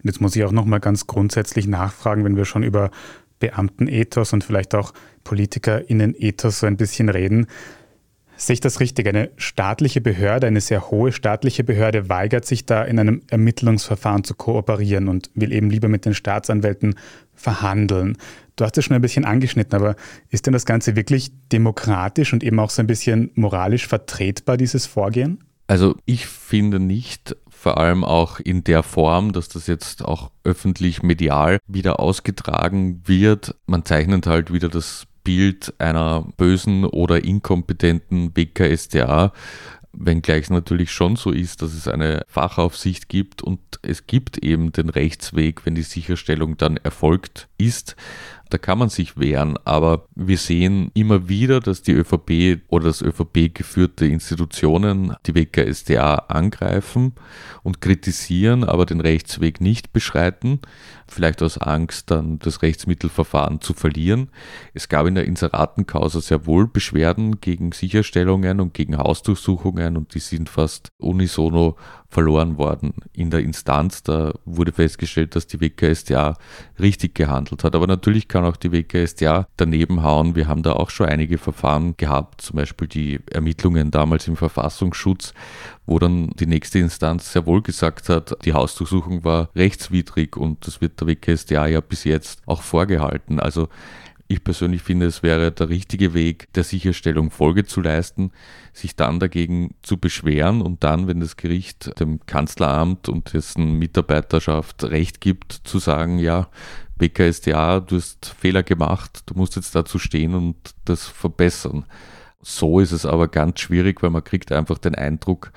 Jetzt 0.02 0.22
muss 0.22 0.36
ich 0.36 0.44
auch 0.44 0.52
noch 0.52 0.66
mal 0.66 0.80
ganz 0.80 1.06
grundsätzlich 1.06 1.68
nachfragen, 1.68 2.26
wenn 2.26 2.36
wir 2.36 2.46
schon 2.46 2.64
über 2.64 2.90
Beamtenethos 3.40 4.34
und 4.34 4.44
vielleicht 4.44 4.74
auch 4.74 4.92
PolitikerInnen-Ethos 5.24 6.60
so 6.60 6.66
ein 6.66 6.78
bisschen 6.78 7.10
reden. 7.10 7.48
Sehe 8.44 8.56
ich 8.56 8.60
das 8.60 8.82
richtig? 8.82 9.08
Eine 9.08 9.32
staatliche 9.38 10.02
Behörde, 10.02 10.48
eine 10.48 10.60
sehr 10.60 10.92
hohe 10.92 11.14
staatliche 11.14 11.64
Behörde 11.64 12.10
weigert 12.10 12.44
sich 12.44 12.66
da 12.66 12.84
in 12.84 13.00
einem 13.00 13.22
Ermittlungsverfahren 13.30 14.26
zu 14.26 14.36
kooperieren 14.36 15.08
und 15.08 15.32
will 15.34 15.54
eben 15.54 15.70
lieber 15.70 15.88
mit 15.88 16.04
den 16.04 16.14
Staatsanwälten 16.14 16.96
verhandeln. 17.34 18.18
Du 18.58 18.66
hast 18.66 18.78
es 18.78 18.84
schon 18.84 18.98
ein 18.98 19.02
bisschen 19.02 19.24
angeschnitten, 19.24 19.80
aber 19.80 19.96
ist 20.30 20.46
denn 20.46 20.52
das 20.52 20.66
Ganze 20.66 20.98
wirklich 20.98 21.32
demokratisch 21.54 22.34
und 22.34 22.44
eben 22.44 22.60
auch 22.60 22.70
so 22.70 22.82
ein 22.82 22.88
bisschen 22.88 23.32
moralisch 23.36 23.88
vertretbar, 23.88 24.58
dieses 24.58 24.88
Vorgehen? 24.88 25.42
Also 25.68 25.96
ich 26.04 26.26
finde 26.26 26.82
nicht, 26.82 27.38
vor 27.50 27.78
allem 27.78 28.04
auch 28.04 28.42
in 28.42 28.66
der 28.66 28.84
Form, 28.84 29.32
dass 29.32 29.48
das 29.48 29.68
jetzt 29.68 30.04
auch 30.04 30.32
öffentlich 30.44 31.02
medial 31.02 31.60
wieder 31.66 32.02
ausgetragen 32.02 33.04
wird. 33.06 33.56
Man 33.68 33.86
zeichnet 33.86 34.28
halt 34.28 34.52
wieder 34.52 34.68
das 34.68 35.08
Bild 35.24 35.74
einer 35.80 36.28
bösen 36.38 36.86
oder 36.86 37.24
inkompetenten 37.24 38.32
BKSDA, 38.32 39.34
wenngleich 39.94 40.44
es 40.44 40.50
natürlich 40.50 40.92
schon 40.92 41.16
so 41.16 41.32
ist, 41.32 41.62
dass 41.62 41.74
es 41.74 41.88
eine 41.88 42.24
Fachaufsicht 42.28 43.10
gibt 43.10 43.42
und 43.42 43.60
es 43.82 44.08
gibt 44.08 44.40
eben 44.40 44.72
den 44.72 44.90
Rechtsweg, 44.90 45.66
wenn 45.66 45.76
die 45.76 45.84
Sicherstellung 45.84 46.58
dann 46.58 46.78
erfolgt 46.78 47.48
ist 47.66 47.96
da 48.54 48.60
kann 48.60 48.78
man 48.78 48.90
sich 48.90 49.18
wehren, 49.18 49.58
aber 49.66 50.06
wir 50.14 50.38
sehen 50.38 50.92
immer 50.94 51.28
wieder, 51.28 51.60
dass 51.60 51.82
die 51.82 51.94
ÖVP 51.94 52.62
oder 52.68 52.86
das 52.86 53.02
ÖVP 53.02 53.52
geführte 53.52 54.06
Institutionen 54.06 55.16
die 55.26 55.34
WKSDA 55.34 56.26
angreifen 56.28 57.14
und 57.64 57.82
kritisieren, 57.82 58.64
aber 58.64 58.86
den 58.86 59.02
Rechtsweg 59.02 59.60
nicht 59.60 59.92
beschreiten, 59.92 60.60
vielleicht 61.08 61.42
aus 61.42 61.58
Angst, 61.58 62.12
dann 62.12 62.38
das 62.38 62.62
Rechtsmittelverfahren 62.62 63.60
zu 63.60 63.74
verlieren. 63.74 64.30
Es 64.76 64.88
gab 64.88 65.08
in 65.08 65.16
der 65.16 65.26
Inseratenkausa 65.26 66.22
sehr 66.22 66.46
wohl 66.46 66.68
Beschwerden 66.68 67.42
gegen 67.42 67.72
Sicherstellungen 67.72 68.60
und 68.60 68.76
gegen 68.76 69.00
Hausdurchsuchungen 69.00 69.98
und 69.98 70.14
die 70.14 70.20
sind 70.20 70.48
fast 70.48 70.90
unisono 71.00 71.76
verloren 72.14 72.58
worden 72.58 72.94
in 73.12 73.30
der 73.30 73.42
Instanz. 73.42 74.04
Da 74.04 74.34
wurde 74.46 74.72
festgestellt, 74.72 75.36
dass 75.36 75.48
die 75.48 75.60
WKStA 75.60 76.38
richtig 76.80 77.16
gehandelt 77.16 77.64
hat. 77.64 77.76
Aber 77.76 77.88
natürlich 77.88 78.28
kann 78.28 78.46
auch 78.46 78.56
die 78.56 78.72
WKStA 78.72 79.48
daneben 79.58 80.04
hauen. 80.04 80.36
Wir 80.36 80.48
haben 80.48 80.64
da 80.64 80.74
auch 80.74 80.90
schon 80.90 81.08
einige 81.08 81.38
Verfahren 81.38 81.98
gehabt, 81.98 82.42
zum 82.42 82.58
Beispiel 82.58 82.88
die 82.88 83.20
Ermittlungen 83.32 83.92
damals 83.92 84.28
im 84.28 84.38
Verfassungsschutz, 84.38 85.34
wo 85.86 86.00
dann 86.00 86.30
die 86.40 86.46
nächste 86.46 86.80
Instanz 86.80 87.34
sehr 87.34 87.46
wohl 87.46 87.62
gesagt 87.62 88.10
hat, 88.10 88.38
die 88.46 88.54
Hausdurchsuchung 88.54 89.24
war 89.24 89.50
rechtswidrig 89.56 90.38
und 90.38 90.66
das 90.68 90.80
wird 90.80 91.02
der 91.02 91.08
WKStA 91.08 91.68
ja 91.68 91.82
bis 91.82 92.04
jetzt 92.04 92.42
auch 92.46 92.62
vorgehalten. 92.62 93.40
Also 93.40 93.68
ich 94.28 94.44
persönlich 94.44 94.82
finde, 94.82 95.06
es 95.06 95.22
wäre 95.22 95.52
der 95.52 95.70
richtige 95.70 96.14
Weg, 96.14 96.52
der 96.54 96.64
Sicherstellung 96.64 97.30
Folge 97.30 97.66
zu 97.66 97.82
leisten, 97.82 98.32
sich 98.72 98.96
dann 98.96 99.20
dagegen 99.20 99.76
zu 99.82 99.98
beschweren 99.98 100.62
und 100.62 100.84
dann, 100.84 101.08
wenn 101.08 101.20
das 101.20 101.38
Gericht 101.38 102.00
dem 102.00 102.26
Kanzleramt 102.26 103.10
und 103.10 103.34
dessen 103.34 103.78
Mitarbeiterschaft 103.78 104.86
Recht 104.86 105.22
gibt, 105.22 105.54
zu 105.64 105.80
sagen, 105.80 106.20
ja, 106.20 106.50
BKSDA, 106.98 107.82
du 107.82 107.98
hast 107.98 108.34
Fehler 108.40 108.64
gemacht, 108.64 109.24
du 109.26 109.34
musst 109.36 109.56
jetzt 109.56 109.76
dazu 109.76 110.00
stehen 110.00 110.36
und 110.36 110.56
das 110.86 111.06
verbessern. 111.06 111.86
So 112.42 112.80
ist 112.80 112.92
es 112.92 113.06
aber 113.06 113.28
ganz 113.28 113.60
schwierig, 113.60 114.02
weil 114.04 114.10
man 114.10 114.24
kriegt 114.24 114.52
einfach 114.52 114.78
den 114.78 114.96
Eindruck, 114.96 115.52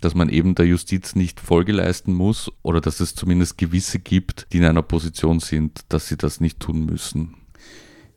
dass 0.00 0.14
man 0.14 0.28
eben 0.28 0.54
der 0.54 0.66
Justiz 0.66 1.14
nicht 1.14 1.40
Folge 1.40 1.72
leisten 1.72 2.12
muss 2.12 2.50
oder 2.62 2.80
dass 2.80 3.00
es 3.00 3.14
zumindest 3.14 3.56
gewisse 3.58 3.98
gibt, 4.00 4.48
die 4.52 4.58
in 4.58 4.64
einer 4.64 4.82
Position 4.82 5.40
sind, 5.40 5.80
dass 5.88 6.08
sie 6.08 6.16
das 6.16 6.40
nicht 6.40 6.60
tun 6.60 6.84
müssen. 6.84 7.36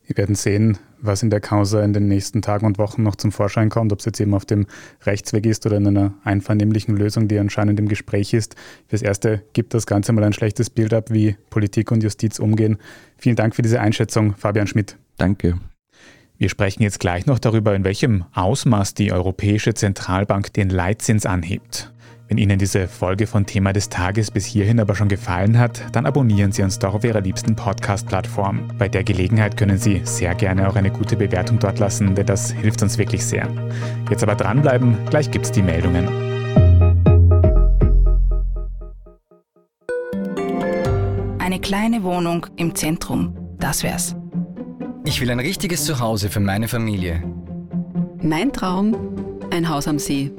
Wir 0.06 0.16
werden 0.16 0.36
sehen, 0.36 0.78
was 1.00 1.22
in 1.22 1.30
der 1.30 1.40
Causa 1.40 1.82
in 1.82 1.92
den 1.92 2.06
nächsten 2.06 2.40
Tagen 2.40 2.64
und 2.64 2.78
Wochen 2.78 3.02
noch 3.02 3.16
zum 3.16 3.32
Vorschein 3.32 3.68
kommt, 3.68 3.92
ob 3.92 3.98
es 3.98 4.04
jetzt 4.04 4.20
eben 4.20 4.34
auf 4.34 4.44
dem 4.44 4.66
Rechtsweg 5.04 5.46
ist 5.46 5.66
oder 5.66 5.76
in 5.76 5.86
einer 5.86 6.14
einvernehmlichen 6.22 6.96
Lösung, 6.96 7.26
die 7.26 7.38
anscheinend 7.38 7.80
im 7.80 7.88
Gespräch 7.88 8.32
ist. 8.32 8.54
Fürs 8.86 9.02
Erste 9.02 9.42
gibt 9.52 9.74
das 9.74 9.86
Ganze 9.86 10.12
mal 10.12 10.24
ein 10.24 10.32
schlechtes 10.32 10.70
Bild 10.70 10.94
ab, 10.94 11.10
wie 11.10 11.36
Politik 11.50 11.90
und 11.90 12.02
Justiz 12.02 12.38
umgehen. 12.38 12.78
Vielen 13.18 13.36
Dank 13.36 13.56
für 13.56 13.62
diese 13.62 13.80
Einschätzung, 13.80 14.36
Fabian 14.36 14.68
Schmidt. 14.68 14.96
Danke. 15.18 15.58
Wir 16.38 16.50
sprechen 16.50 16.82
jetzt 16.82 17.00
gleich 17.00 17.26
noch 17.26 17.38
darüber, 17.38 17.74
in 17.74 17.82
welchem 17.82 18.24
Ausmaß 18.34 18.94
die 18.94 19.10
Europäische 19.10 19.74
Zentralbank 19.74 20.52
den 20.52 20.70
Leitzins 20.70 21.26
anhebt. 21.26 21.92
Wenn 22.28 22.38
Ihnen 22.38 22.58
diese 22.58 22.88
Folge 22.88 23.28
von 23.28 23.46
Thema 23.46 23.72
des 23.72 23.88
Tages 23.88 24.32
bis 24.32 24.44
hierhin 24.44 24.80
aber 24.80 24.96
schon 24.96 25.08
gefallen 25.08 25.58
hat, 25.58 25.84
dann 25.92 26.06
abonnieren 26.06 26.50
Sie 26.50 26.64
uns 26.64 26.80
doch 26.80 26.94
auf 26.94 27.04
Ihrer 27.04 27.20
liebsten 27.20 27.54
Podcast-Plattform. 27.54 28.68
Bei 28.78 28.88
der 28.88 29.04
Gelegenheit 29.04 29.56
können 29.56 29.78
Sie 29.78 30.00
sehr 30.02 30.34
gerne 30.34 30.68
auch 30.68 30.74
eine 30.74 30.90
gute 30.90 31.16
Bewertung 31.16 31.60
dort 31.60 31.78
lassen, 31.78 32.16
denn 32.16 32.26
das 32.26 32.50
hilft 32.50 32.82
uns 32.82 32.98
wirklich 32.98 33.24
sehr. 33.24 33.48
Jetzt 34.10 34.24
aber 34.24 34.34
dranbleiben, 34.34 34.96
gleich 35.08 35.30
gibt's 35.30 35.52
die 35.52 35.62
Meldungen. 35.62 36.08
Eine 41.38 41.60
kleine 41.60 42.02
Wohnung 42.02 42.46
im 42.56 42.74
Zentrum, 42.74 43.36
das 43.60 43.84
wär's. 43.84 44.16
Ich 45.04 45.20
will 45.20 45.30
ein 45.30 45.38
richtiges 45.38 45.84
Zuhause 45.84 46.28
für 46.28 46.40
meine 46.40 46.66
Familie. 46.66 47.22
Mein 48.20 48.52
Traum, 48.52 48.96
ein 49.52 49.68
Haus 49.68 49.86
am 49.86 50.00
See 50.00 50.32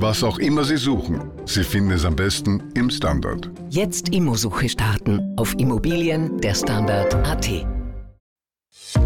was 0.00 0.24
auch 0.24 0.38
immer 0.38 0.64
Sie 0.64 0.76
suchen, 0.76 1.20
Sie 1.44 1.62
finden 1.62 1.90
es 1.90 2.04
am 2.04 2.16
besten 2.16 2.62
im 2.74 2.88
Standard. 2.90 3.50
Jetzt 3.68 4.08
Immosuche 4.14 4.68
starten 4.68 5.34
auf 5.36 5.54
Immobilien 5.58 6.40
der 6.40 6.54
Standard.at. 6.54 7.66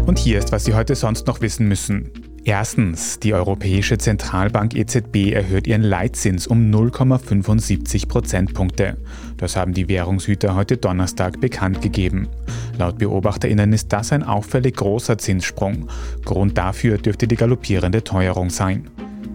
Und 0.05 0.17
hier 0.17 0.39
ist, 0.39 0.51
was 0.51 0.65
Sie 0.65 0.73
heute 0.73 0.95
sonst 0.95 1.27
noch 1.27 1.41
wissen 1.41 1.67
müssen. 1.67 2.11
Erstens, 2.45 3.19
die 3.19 3.33
Europäische 3.33 3.97
Zentralbank 3.97 4.75
EZB 4.75 5.33
erhöht 5.33 5.67
ihren 5.67 5.81
Leitzins 5.81 6.47
um 6.47 6.71
0,75 6.71 8.07
Prozentpunkte. 8.07 8.97
Das 9.37 9.55
haben 9.55 9.73
die 9.73 9.89
Währungshüter 9.89 10.55
heute 10.55 10.77
Donnerstag 10.77 11.41
bekannt 11.41 11.81
gegeben. 11.81 12.27
Laut 12.77 12.99
Beobachterinnen 12.99 13.73
ist 13.73 13.91
das 13.91 14.11
ein 14.11 14.23
auffällig 14.23 14.75
großer 14.75 15.17
Zinssprung. 15.17 15.89
Grund 16.23 16.57
dafür 16.57 16.99
dürfte 16.99 17.27
die 17.27 17.35
galoppierende 17.35 18.03
Teuerung 18.03 18.49
sein. 18.49 18.89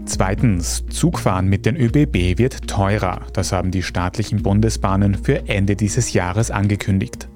Zweitens, 0.04 0.84
Zugfahren 0.88 1.48
mit 1.48 1.66
den 1.66 1.76
ÖBB 1.76 2.38
wird 2.38 2.68
teurer. 2.68 3.22
Das 3.32 3.52
haben 3.52 3.70
die 3.70 3.82
staatlichen 3.82 4.42
Bundesbahnen 4.42 5.14
für 5.14 5.48
Ende 5.48 5.76
dieses 5.76 6.12
Jahres 6.12 6.50
angekündigt. 6.50 7.28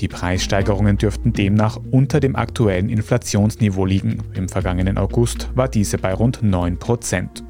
Die 0.00 0.08
Preissteigerungen 0.08 0.98
dürften 0.98 1.32
demnach 1.32 1.78
unter 1.90 2.20
dem 2.20 2.36
aktuellen 2.36 2.88
Inflationsniveau 2.88 3.84
liegen. 3.84 4.18
Im 4.34 4.48
vergangenen 4.48 4.98
August 4.98 5.50
war 5.54 5.68
diese 5.68 5.98
bei 5.98 6.14
rund 6.14 6.42
9 6.42 6.78
Prozent. 6.78 7.44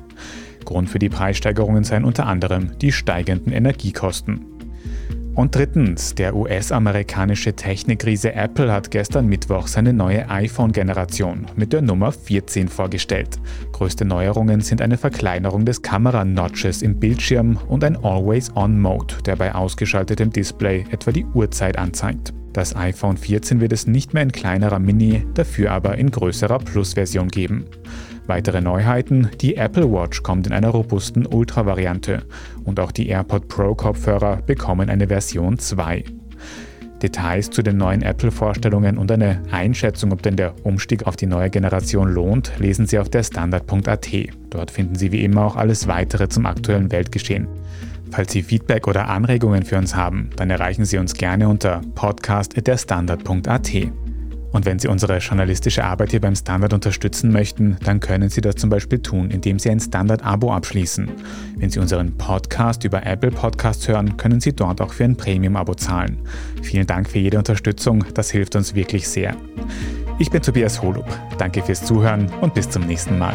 Grund 0.64 0.90
für 0.90 0.98
die 0.98 1.08
Preissteigerungen 1.08 1.84
seien 1.84 2.04
unter 2.04 2.26
anderem 2.26 2.78
die 2.78 2.92
steigenden 2.92 3.52
Energiekosten. 3.52 4.51
Und 5.34 5.54
drittens, 5.54 6.14
der 6.14 6.36
US-amerikanische 6.36 7.54
Technikriese 7.54 8.34
Apple 8.34 8.70
hat 8.70 8.90
gestern 8.90 9.26
Mittwoch 9.26 9.66
seine 9.66 9.94
neue 9.94 10.28
iPhone-Generation 10.28 11.46
mit 11.56 11.72
der 11.72 11.80
Nummer 11.80 12.12
14 12.12 12.68
vorgestellt. 12.68 13.40
Größte 13.72 14.04
Neuerungen 14.04 14.60
sind 14.60 14.82
eine 14.82 14.98
Verkleinerung 14.98 15.64
des 15.64 15.80
Kameranotches 15.80 16.82
im 16.82 17.00
Bildschirm 17.00 17.58
und 17.66 17.82
ein 17.82 17.96
Always-On-Mode, 17.96 19.22
der 19.24 19.36
bei 19.36 19.54
ausgeschaltetem 19.54 20.30
Display 20.30 20.84
etwa 20.90 21.12
die 21.12 21.24
Uhrzeit 21.24 21.78
anzeigt. 21.78 22.34
Das 22.52 22.76
iPhone 22.76 23.16
14 23.16 23.60
wird 23.60 23.72
es 23.72 23.86
nicht 23.86 24.12
mehr 24.12 24.24
in 24.24 24.32
kleinerer 24.32 24.78
Mini, 24.78 25.24
dafür 25.32 25.70
aber 25.70 25.96
in 25.96 26.10
größerer 26.10 26.58
Plus-Version 26.58 27.28
geben. 27.28 27.64
Weitere 28.26 28.60
Neuheiten, 28.60 29.30
die 29.40 29.56
Apple 29.56 29.92
Watch 29.92 30.22
kommt 30.22 30.46
in 30.46 30.52
einer 30.52 30.68
robusten 30.68 31.26
Ultra-Variante 31.26 32.22
und 32.64 32.78
auch 32.78 32.92
die 32.92 33.08
AirPod 33.08 33.48
Pro 33.48 33.74
Kopfhörer 33.74 34.42
bekommen 34.42 34.88
eine 34.88 35.08
Version 35.08 35.58
2. 35.58 36.04
Details 37.02 37.50
zu 37.50 37.62
den 37.62 37.76
neuen 37.76 38.02
Apple-Vorstellungen 38.02 38.96
und 38.96 39.10
eine 39.10 39.42
Einschätzung, 39.50 40.12
ob 40.12 40.22
denn 40.22 40.36
der 40.36 40.54
Umstieg 40.64 41.06
auf 41.06 41.16
die 41.16 41.26
neue 41.26 41.50
Generation 41.50 42.08
lohnt, 42.08 42.52
lesen 42.58 42.86
Sie 42.86 42.98
auf 42.98 43.08
der 43.08 43.24
Standard.at. 43.24 44.08
Dort 44.50 44.70
finden 44.70 44.94
Sie 44.94 45.10
wie 45.10 45.24
immer 45.24 45.44
auch 45.44 45.56
alles 45.56 45.88
weitere 45.88 46.28
zum 46.28 46.46
aktuellen 46.46 46.92
Weltgeschehen. 46.92 47.48
Falls 48.12 48.32
Sie 48.32 48.42
Feedback 48.42 48.86
oder 48.86 49.08
Anregungen 49.08 49.64
für 49.64 49.78
uns 49.78 49.96
haben, 49.96 50.30
dann 50.36 50.50
erreichen 50.50 50.84
Sie 50.84 50.98
uns 50.98 51.14
gerne 51.14 51.48
unter 51.48 51.80
podcast.derstandard.at. 51.94 54.01
Und 54.52 54.66
wenn 54.66 54.78
Sie 54.78 54.88
unsere 54.88 55.18
journalistische 55.18 55.84
Arbeit 55.84 56.10
hier 56.10 56.20
beim 56.20 56.36
Standard 56.36 56.72
unterstützen 56.72 57.32
möchten, 57.32 57.76
dann 57.84 58.00
können 58.00 58.28
Sie 58.28 58.40
das 58.40 58.56
zum 58.56 58.70
Beispiel 58.70 59.00
tun, 59.00 59.30
indem 59.30 59.58
Sie 59.58 59.70
ein 59.70 59.80
Standard-Abo 59.80 60.52
abschließen. 60.52 61.10
Wenn 61.56 61.70
Sie 61.70 61.80
unseren 61.80 62.16
Podcast 62.18 62.84
über 62.84 63.04
Apple 63.04 63.30
Podcasts 63.30 63.88
hören, 63.88 64.16
können 64.16 64.40
Sie 64.40 64.52
dort 64.52 64.80
auch 64.80 64.92
für 64.92 65.04
ein 65.04 65.16
Premium-Abo 65.16 65.74
zahlen. 65.74 66.18
Vielen 66.62 66.86
Dank 66.86 67.08
für 67.08 67.18
jede 67.18 67.38
Unterstützung, 67.38 68.04
das 68.14 68.30
hilft 68.30 68.54
uns 68.56 68.74
wirklich 68.74 69.08
sehr. 69.08 69.34
Ich 70.18 70.30
bin 70.30 70.42
Tobias 70.42 70.82
Holub. 70.82 71.06
Danke 71.38 71.62
fürs 71.62 71.84
Zuhören 71.84 72.30
und 72.40 72.54
bis 72.54 72.68
zum 72.68 72.86
nächsten 72.86 73.18
Mal. 73.18 73.34